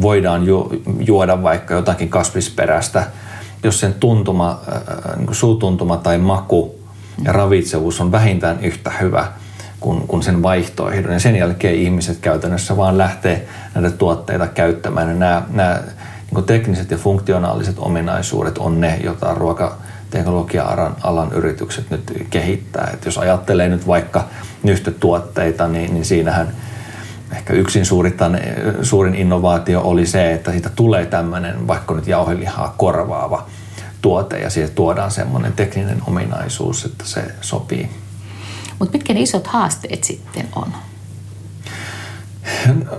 voidaan 0.00 0.46
ju, 0.46 0.82
juoda 0.98 1.42
vaikka 1.42 1.74
jotakin 1.74 2.08
kasvisperäistä, 2.08 3.06
jos 3.62 3.80
sen 3.80 3.94
tuntuma, 3.94 4.60
niin 5.16 5.26
kuin 5.26 5.36
suutuntuma 5.36 5.96
tai 5.96 6.18
maku 6.18 6.74
ja 7.24 7.32
ravitsevuus 7.32 8.00
on 8.00 8.12
vähintään 8.12 8.58
yhtä 8.62 8.90
hyvä– 9.00 9.26
kuin, 9.80 10.06
kuin 10.06 10.22
sen 10.22 10.42
vaihtoehdon. 10.42 11.12
Ja 11.12 11.20
sen 11.20 11.36
jälkeen 11.36 11.74
ihmiset 11.74 12.18
käytännössä 12.18 12.76
vaan 12.76 12.98
lähtee 12.98 13.48
näitä 13.74 13.90
tuotteita 13.90 14.46
käyttämään. 14.46 15.08
Ja 15.08 15.14
nämä, 15.14 15.42
nämä 15.50 15.82
niin 16.34 16.44
tekniset 16.44 16.90
ja 16.90 16.96
funktionaaliset 16.96 17.76
ominaisuudet 17.78 18.58
on 18.58 18.80
ne, 18.80 19.00
joita 19.04 19.34
ruokateknologia-alan 20.10 20.96
alan 21.02 21.32
yritykset 21.32 21.90
nyt 21.90 22.26
kehittää. 22.30 22.90
Et 22.94 23.04
jos 23.04 23.18
ajattelee 23.18 23.68
nyt 23.68 23.86
vaikka 23.86 24.24
nyhtötuotteita, 24.62 25.68
niin, 25.68 25.94
niin 25.94 26.04
siinähän 26.04 26.48
ehkä 27.32 27.52
yksin 27.52 27.86
suuritan, 27.86 28.38
suurin 28.82 29.14
innovaatio 29.14 29.80
oli 29.80 30.06
se, 30.06 30.32
että 30.32 30.50
siitä 30.50 30.70
tulee 30.70 31.06
tämmöinen 31.06 31.66
vaikka 31.66 31.94
nyt 31.94 32.06
jauhelihaa 32.06 32.74
korvaava 32.76 33.46
tuote 34.02 34.38
ja 34.38 34.50
siihen 34.50 34.70
tuodaan 34.70 35.10
semmoinen 35.10 35.52
tekninen 35.52 36.02
ominaisuus, 36.06 36.84
että 36.84 37.04
se 37.06 37.24
sopii 37.40 37.90
mutta 38.80 38.92
mitkä 38.92 39.14
ne 39.14 39.20
isot 39.20 39.46
haasteet 39.46 40.04
sitten 40.04 40.48
on? 40.56 40.72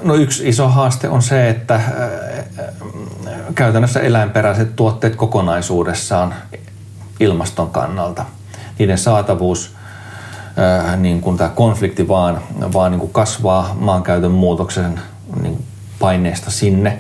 No 0.03 0.15
yksi 0.15 0.49
iso 0.49 0.67
haaste 0.67 1.09
on 1.09 1.21
se, 1.21 1.49
että 1.49 1.75
äh, 1.75 1.83
käytännössä 3.55 3.99
eläinperäiset 3.99 4.75
tuotteet 4.75 5.15
kokonaisuudessaan 5.15 6.33
ilmaston 7.21 7.69
kannalta, 7.69 8.25
niiden 8.79 8.97
saatavuus, 8.97 9.75
äh, 10.59 10.97
niin 10.97 11.21
kuin 11.21 11.37
tämä 11.37 11.49
konflikti 11.49 12.07
vaan, 12.07 12.41
vaan 12.73 12.91
niin 12.91 12.99
kuin 12.99 13.13
kasvaa 13.13 13.75
maankäytön 13.79 14.31
muutoksen 14.31 14.99
niin 15.41 15.65
paineesta 15.99 16.51
sinne. 16.51 16.99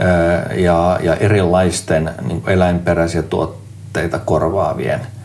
Äh, 0.00 0.58
ja, 0.58 0.98
ja 1.02 1.14
erilaisten 1.16 2.10
niin 2.22 2.42
eläinperäisiä 2.46 3.22
tuotteita 3.22 4.18
korvaavien– 4.18 5.00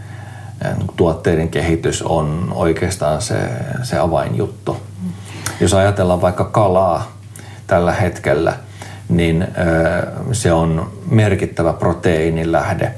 tuotteiden 0.97 1.49
kehitys 1.49 2.01
on 2.01 2.51
oikeastaan 2.55 3.21
se, 3.21 3.35
se 3.83 3.97
avainjuttu. 3.97 4.77
Jos 5.59 5.73
ajatellaan 5.73 6.21
vaikka 6.21 6.43
kalaa 6.43 7.11
tällä 7.67 7.91
hetkellä, 7.91 8.53
niin 9.09 9.47
se 10.31 10.53
on 10.53 10.91
merkittävä 11.09 11.73
proteiinilähde 11.73 12.91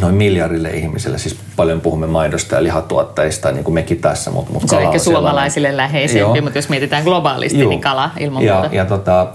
noin 0.00 0.14
miljardille 0.14 0.70
ihmiselle. 0.70 1.18
Siis 1.18 1.36
paljon 1.56 1.80
puhumme 1.80 2.06
maidosta 2.06 2.54
ja 2.54 2.62
lihatuotteista, 2.62 3.52
niin 3.52 3.64
kuin 3.64 3.74
mekin 3.74 3.98
tässä. 3.98 4.30
Mutta, 4.30 4.52
mutta 4.52 4.68
se 4.68 4.76
on 4.76 4.82
ehkä 4.82 4.98
suomalaisille 4.98 5.76
läheisempi, 5.76 6.38
Joo. 6.38 6.42
mutta 6.42 6.58
jos 6.58 6.68
mietitään 6.68 7.04
globaalisti, 7.04 7.60
Joo. 7.60 7.68
niin 7.68 7.80
kala 7.80 8.10
ilman 8.20 8.42
ja, 8.42 8.54
muuta. 8.54 8.74
Ja 8.74 8.84
tota, 8.84 9.26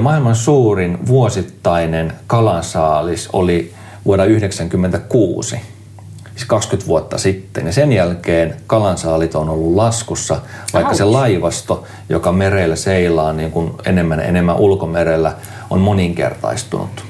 maailman 0.00 0.36
suurin 0.36 1.06
vuosittainen 1.06 2.12
kalansaalis 2.26 3.28
oli 3.32 3.72
vuonna 4.04 4.24
1996 4.24 5.60
siis 6.36 6.48
20 6.48 6.88
vuotta 6.88 7.18
sitten. 7.18 7.66
Ja 7.66 7.72
sen 7.72 7.92
jälkeen 7.92 8.56
kalansaalit 8.66 9.34
on 9.34 9.48
ollut 9.48 9.74
laskussa, 9.74 10.40
vaikka 10.72 10.88
Ouch. 10.88 10.98
se 10.98 11.04
laivasto, 11.04 11.84
joka 12.08 12.32
merellä 12.32 12.76
seilaa 12.76 13.32
niin 13.32 13.50
kuin 13.50 13.72
enemmän 13.84 14.20
enemmän 14.20 14.56
ulkomerellä, 14.56 15.32
on 15.70 15.80
moninkertaistunut. 15.80 17.04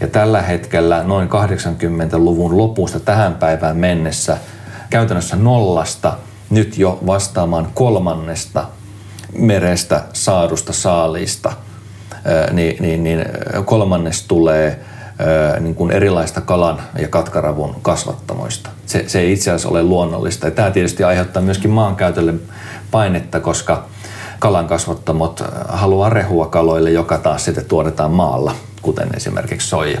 Ja 0.00 0.08
tällä 0.08 0.42
hetkellä 0.42 1.02
noin 1.02 1.28
80-luvun 1.28 2.58
lopusta 2.58 3.00
tähän 3.00 3.34
päivään 3.34 3.76
mennessä 3.76 4.36
käytännössä 4.90 5.36
nollasta 5.36 6.16
nyt 6.50 6.78
jo 6.78 6.98
vastaamaan 7.06 7.68
kolmannesta 7.74 8.64
merestä 9.32 10.02
saadusta 10.12 10.72
saaliista, 10.72 11.52
niin, 12.52 12.82
niin, 12.82 13.04
niin 13.04 13.24
kolmannes 13.64 14.22
tulee 14.22 14.80
niin 15.60 15.74
kuin 15.74 15.90
erilaista 15.90 16.40
kalan 16.40 16.82
ja 16.98 17.08
katkaravun 17.08 17.76
kasvattamoista. 17.82 18.70
Se, 18.86 19.04
se 19.06 19.20
ei 19.20 19.32
itse 19.32 19.50
asiassa 19.50 19.68
ole 19.68 19.82
luonnollista. 19.82 20.46
Ja 20.46 20.50
tämä 20.50 20.70
tietysti 20.70 21.04
aiheuttaa 21.04 21.42
myöskin 21.42 21.70
maankäytölle 21.70 22.34
painetta, 22.90 23.40
koska 23.40 23.84
kalan 24.38 24.66
kasvattamot 24.66 25.44
haluaa 25.68 26.10
rehua 26.10 26.46
kaloille, 26.46 26.90
joka 26.90 27.18
taas 27.18 27.44
sitten 27.44 27.64
tuotetaan 27.64 28.10
maalla, 28.10 28.54
kuten 28.82 29.08
esimerkiksi 29.16 29.68
soija. 29.68 30.00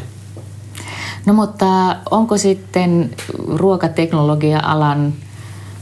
No 1.26 1.32
mutta 1.32 1.96
onko 2.10 2.38
sitten 2.38 3.10
ruokateknologia-alan 3.48 5.12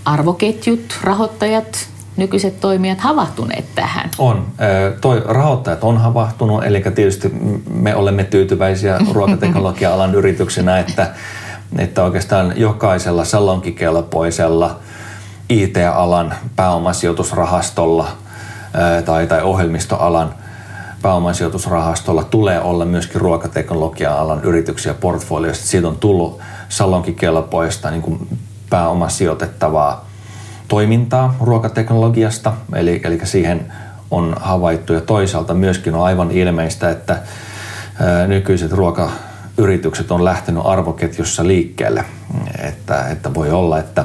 arvoketjut, 0.04 0.98
rahoittajat 1.02 1.88
nykyiset 2.16 2.60
toimijat 2.60 3.00
havahtuneet 3.00 3.64
tähän? 3.74 4.10
On. 4.18 4.46
Toi, 5.00 5.22
rahoittajat 5.24 5.84
on 5.84 5.98
havahtunut, 5.98 6.64
eli 6.64 6.80
tietysti 6.80 7.32
me 7.70 7.94
olemme 7.94 8.24
tyytyväisiä 8.24 8.98
ruokateknologia-alan 9.14 10.14
yrityksenä, 10.14 10.78
että, 10.78 11.10
että 11.78 12.04
oikeastaan 12.04 12.52
jokaisella 12.56 13.24
salonkikelpoisella 13.24 14.78
IT-alan 15.48 16.34
pääomasijoitusrahastolla 16.56 18.08
tai, 19.04 19.26
tai 19.26 19.42
ohjelmistoalan 19.42 20.34
pääomasijoitusrahastolla 21.02 22.24
tulee 22.24 22.60
olla 22.60 22.84
myöskin 22.84 23.20
ruokateknologia-alan 23.20 24.40
yrityksiä 24.42 24.94
portfolioista. 24.94 25.66
Siitä 25.66 25.88
on 25.88 25.96
tullut 25.96 26.40
salonkikelpoista 26.68 27.90
niin 27.90 28.38
pääomasijoitettavaa 28.70 30.08
toimintaa 30.68 31.34
ruokateknologiasta, 31.40 32.52
eli, 32.74 33.00
eli 33.04 33.20
siihen 33.24 33.72
on 34.10 34.36
havaittu 34.40 34.92
ja 34.92 35.00
toisaalta 35.00 35.54
myöskin 35.54 35.94
on 35.94 36.04
aivan 36.04 36.30
ilmeistä, 36.30 36.90
että 36.90 37.22
nykyiset 38.26 38.72
ruokayritykset 38.72 40.10
on 40.10 40.24
lähtenyt 40.24 40.62
arvoketjussa 40.66 41.46
liikkeelle. 41.46 42.04
Että, 42.58 43.08
että 43.08 43.34
voi 43.34 43.50
olla, 43.50 43.78
että, 43.78 44.04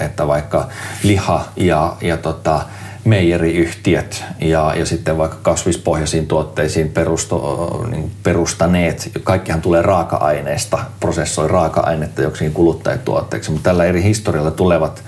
että 0.00 0.26
vaikka 0.26 0.68
liha 1.02 1.44
ja, 1.56 1.96
ja 2.00 2.16
tota, 2.16 2.62
meijeriyhtiöt 3.06 4.24
ja, 4.40 4.74
ja 4.74 4.86
sitten 4.86 5.18
vaikka 5.18 5.36
kasvispohjaisiin 5.42 6.26
tuotteisiin 6.26 6.88
perusto, 6.88 7.86
niin 7.90 8.10
perustaneet, 8.22 9.10
kaikkihan 9.24 9.60
tulee 9.60 9.82
raaka-aineesta, 9.82 10.78
prosessoi 11.00 11.48
raaka-ainetta 11.48 12.22
joksiin 12.22 12.52
kuluttajatuotteeksi, 12.52 13.50
mutta 13.50 13.64
tällä 13.64 13.84
eri 13.84 14.02
historialla 14.02 14.50
tulevat 14.50 15.04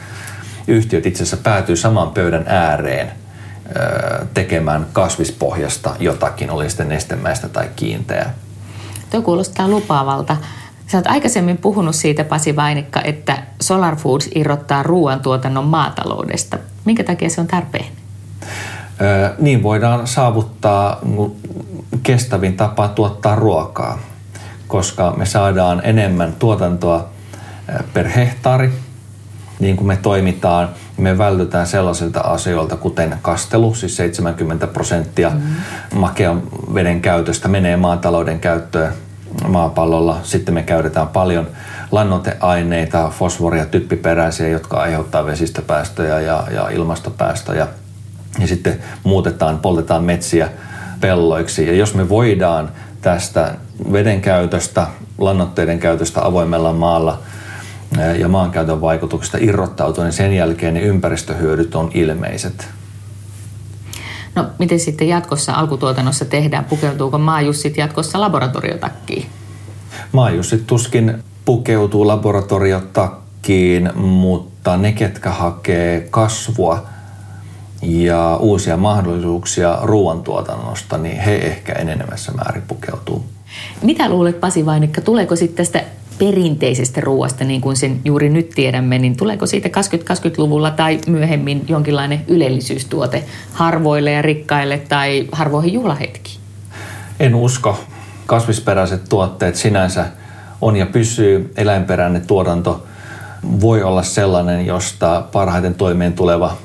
yhtiöt 0.67 1.07
itse 1.07 1.23
asiassa 1.23 1.37
päätyy 1.37 1.77
saman 1.77 2.11
pöydän 2.11 2.45
ääreen 2.47 3.13
tekemään 4.35 4.87
kasvispohjasta 4.93 5.97
jotakin, 6.01 6.51
oli 6.51 6.69
sitten 6.69 6.89
nestemäistä 6.89 7.49
tai 7.49 7.71
kiinteää. 7.77 8.35
Tuo 9.11 9.23
kuulostaa 9.23 9.69
lupaavalta. 9.69 10.37
Sä 10.91 10.99
oot 10.99 11.07
aikaisemmin 11.07 11.59
puhunut 11.59 11.95
siitä, 11.95 12.25
Pasi 12.25 12.57
Vainikka, 12.57 13.01
että 13.01 13.43
Solar 13.61 13.97
Foods 13.97 14.29
irrottaa 14.35 14.83
ruoantuotannon 14.83 15.65
maataloudesta. 15.65 16.59
Minkä 16.85 17.05
takia 17.05 17.31
se 17.31 17.41
on 17.41 17.47
tarpeen? 17.47 17.87
Öö, 19.01 19.35
niin 19.39 19.63
voidaan 19.63 20.07
saavuttaa 20.07 21.01
kestävin 22.03 22.57
tapa 22.57 22.89
tuottaa 22.89 23.35
ruokaa, 23.35 23.99
koska 24.69 25.15
me 25.17 25.27
saadaan 25.27 25.81
enemmän 25.85 26.33
tuotantoa 26.39 27.09
per 27.93 28.09
hehtaari– 28.09 28.73
niin 29.61 29.77
kuin 29.77 29.87
me 29.87 29.97
toimitaan, 29.97 30.69
niin 30.97 31.03
me 31.03 31.19
vältytään 31.19 31.67
sellaisilta 31.67 32.21
asioilta, 32.21 32.77
kuten 32.77 33.19
kastelu, 33.23 33.75
siis 33.75 33.97
70 33.97 34.67
prosenttia 34.67 35.31
mm-hmm. 35.31 35.99
makean 35.99 36.43
veden 36.75 37.01
käytöstä 37.01 37.49
menee 37.49 37.77
maatalouden 37.77 38.41
käyttöön 38.41 38.93
maapallolla. 39.49 40.21
Sitten 40.23 40.55
me 40.55 40.63
käytetään 40.63 41.09
paljon 41.09 41.47
lannoiteaineita, 41.93 43.11
fosforia, 43.11 43.67
typpiperäisiä, 43.67 44.49
jotka 44.49 44.77
aiheuttaa 44.77 45.27
vesistöpäästöjä 45.27 46.21
ja, 46.21 46.45
ja 46.55 46.69
ilmastopäästöjä. 46.69 47.67
Ja 48.39 48.47
sitten 48.47 48.79
muutetaan, 49.05 49.59
poltetaan 49.59 50.05
metsiä 50.05 50.49
pelloiksi. 51.01 51.67
Ja 51.67 51.75
jos 51.75 51.95
me 51.95 52.09
voidaan 52.09 52.69
tästä 53.01 53.55
veden 53.93 54.21
käytöstä, 54.21 54.87
lannoitteiden 55.19 55.79
käytöstä 55.79 56.27
avoimella 56.27 56.73
maalla– 56.73 57.19
ja 58.19 58.29
maankäytön 58.29 58.81
vaikutuksista 58.81 59.39
irrottautua, 59.41 60.05
niin 60.05 60.13
sen 60.13 60.33
jälkeen 60.33 60.75
ne 60.75 60.81
ympäristöhyödyt 60.81 61.75
on 61.75 61.91
ilmeiset. 61.95 62.69
No 64.39 64.47
miten 64.59 64.81
sitten 64.81 65.09
jatkossa 65.09 65.53
alkutuotannossa 65.53 66.25
tehdään? 66.25 66.65
Pukeutuuko 66.65 67.19
maajussit 67.19 67.77
jatkossa 67.77 68.21
laboratoriotakkiin? 68.21 69.27
Maajussit 70.13 70.67
tuskin 70.67 71.23
pukeutuu 71.45 72.07
laboratoriotakkiin, 72.07 73.91
mutta 73.99 74.77
ne, 74.77 74.93
ketkä 74.93 75.31
hakee 75.31 76.09
kasvua 76.11 76.87
ja 77.83 78.37
uusia 78.37 78.77
mahdollisuuksia 78.77 79.79
ruoantuotannosta, 79.83 80.99
niin 80.99 81.21
he 81.21 81.37
ehkä 81.37 81.73
enenevässä 81.73 82.33
määrin 82.33 82.63
pukeutuu. 82.69 83.25
Mitä 83.83 84.09
luulet 84.09 84.41
Pasi 84.41 84.67
Vainikka, 84.67 85.01
tuleeko 85.01 85.37
sitten 85.37 85.57
tästä 85.57 85.85
perinteisestä 86.19 87.01
ruoasta, 87.01 87.45
niin 87.45 87.61
kuin 87.61 87.77
sen 87.77 88.01
juuri 88.05 88.31
nyt 88.31 88.51
tiedämme, 88.51 88.99
niin 88.99 89.17
tuleeko 89.17 89.47
siitä 89.47 89.69
20-20-luvulla 89.69 90.71
tai 90.71 90.99
myöhemmin 91.07 91.65
jonkinlainen 91.69 92.25
ylellisyystuote 92.29 93.25
harvoille 93.53 94.13
ja 94.13 94.23
rikkaille 94.23 94.79
tai 94.79 95.29
harvoihin 95.33 95.73
juhlahetkiin? 95.73 96.41
En 97.21 97.35
usko. 97.35 97.81
Kasvisperäiset 98.27 99.09
tuotteet 99.09 99.57
sinänsä 99.57 100.07
on 100.61 100.77
ja 100.77 100.87
pysyy. 100.87 101.53
Eläinperäinen 101.57 102.27
tuotanto 102.27 102.87
voi 103.61 103.83
olla 103.83 104.03
sellainen, 104.03 104.67
josta 104.67 105.25
parhaiten 105.33 105.75
toimeen 105.75 106.13
tuleva 106.13 106.57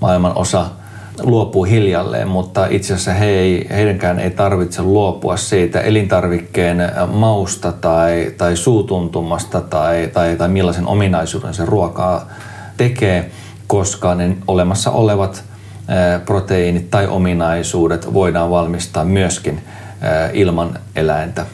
maailman 0.00 0.32
osa– 0.36 0.66
luopuu 1.22 1.64
hiljalleen, 1.64 2.28
mutta 2.28 2.66
itse 2.66 2.94
asiassa 2.94 3.12
he 3.12 3.26
ei, 3.26 3.66
heidänkään 3.70 4.18
ei 4.18 4.30
tarvitse 4.30 4.82
luopua 4.82 5.36
siitä 5.36 5.80
elintarvikkeen 5.80 6.78
mausta 7.12 7.72
tai, 7.72 8.32
tai 8.38 8.56
suutuntumasta 8.56 9.60
tai, 9.60 10.10
tai, 10.12 10.36
tai 10.36 10.48
millaisen 10.48 10.86
ominaisuuden 10.86 11.54
se 11.54 11.64
ruokaa 11.64 12.28
tekee, 12.76 13.30
koska 13.66 14.14
ne 14.14 14.36
olemassa 14.46 14.90
olevat 14.90 15.44
proteiinit 16.26 16.90
tai 16.90 17.06
ominaisuudet 17.06 18.14
voidaan 18.14 18.50
valmistaa 18.50 19.04
myöskin 19.04 19.60
ilman 20.32 20.78
eläintä. 20.96 21.46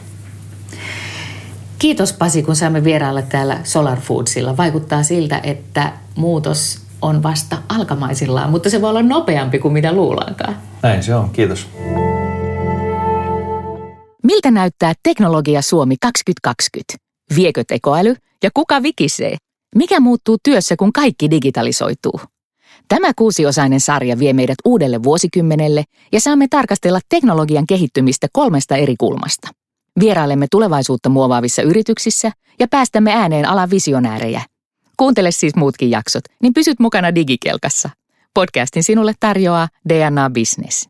Kiitos 1.79 2.13
Pasi, 2.13 2.43
kun 2.43 2.55
saamme 2.55 2.83
vierailla 2.83 3.21
täällä 3.21 3.59
Solar 3.63 3.99
Foodsilla. 3.99 4.57
Vaikuttaa 4.57 5.03
siltä, 5.03 5.39
että 5.43 5.91
muutos 6.15 6.81
on 7.01 7.23
vasta 7.23 7.57
alkamaisillaan, 7.69 8.49
mutta 8.49 8.69
se 8.69 8.81
voi 8.81 8.89
olla 8.89 9.01
nopeampi 9.01 9.59
kuin 9.59 9.73
mitä 9.73 9.93
luullaankaan. 9.93 10.57
Näin 10.83 11.03
se 11.03 11.15
on, 11.15 11.29
kiitos. 11.29 11.67
Miltä 14.23 14.51
näyttää 14.51 14.93
Teknologia 15.03 15.61
Suomi 15.61 15.95
2020? 16.01 16.93
Viekö 17.35 17.63
tekoäly 17.67 18.15
ja 18.43 18.49
kuka 18.53 18.83
vikisee? 18.83 19.37
Mikä 19.75 19.99
muuttuu 19.99 20.37
työssä, 20.43 20.75
kun 20.75 20.93
kaikki 20.93 21.31
digitalisoituu? 21.31 22.19
Tämä 22.87 23.11
kuusiosainen 23.15 23.79
sarja 23.79 24.19
vie 24.19 24.33
meidät 24.33 24.57
uudelle 24.65 25.03
vuosikymmenelle 25.03 25.83
ja 26.11 26.19
saamme 26.19 26.47
tarkastella 26.47 26.99
teknologian 27.09 27.67
kehittymistä 27.67 28.27
kolmesta 28.33 28.75
eri 28.75 28.95
kulmasta. 28.99 29.47
Vierailemme 29.99 30.47
tulevaisuutta 30.51 31.09
muovaavissa 31.09 31.61
yrityksissä 31.61 32.31
ja 32.59 32.67
päästämme 32.67 33.13
ääneen 33.13 33.45
alan 33.45 33.69
visionäärejä– 33.69 34.41
Kuuntele 35.01 35.31
siis 35.31 35.55
muutkin 35.55 35.91
jaksot, 35.91 36.23
niin 36.41 36.53
pysyt 36.53 36.79
mukana 36.79 37.15
digikelkassa. 37.15 37.89
Podcastin 38.33 38.83
sinulle 38.83 39.13
tarjoaa 39.19 39.67
DNA 39.89 40.29
Business. 40.29 40.85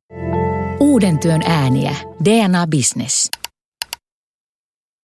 Uuden 0.79 1.19
työn 1.19 1.41
ääniä. 1.45 1.95
DNA 2.23 2.67
Business. 2.67 3.29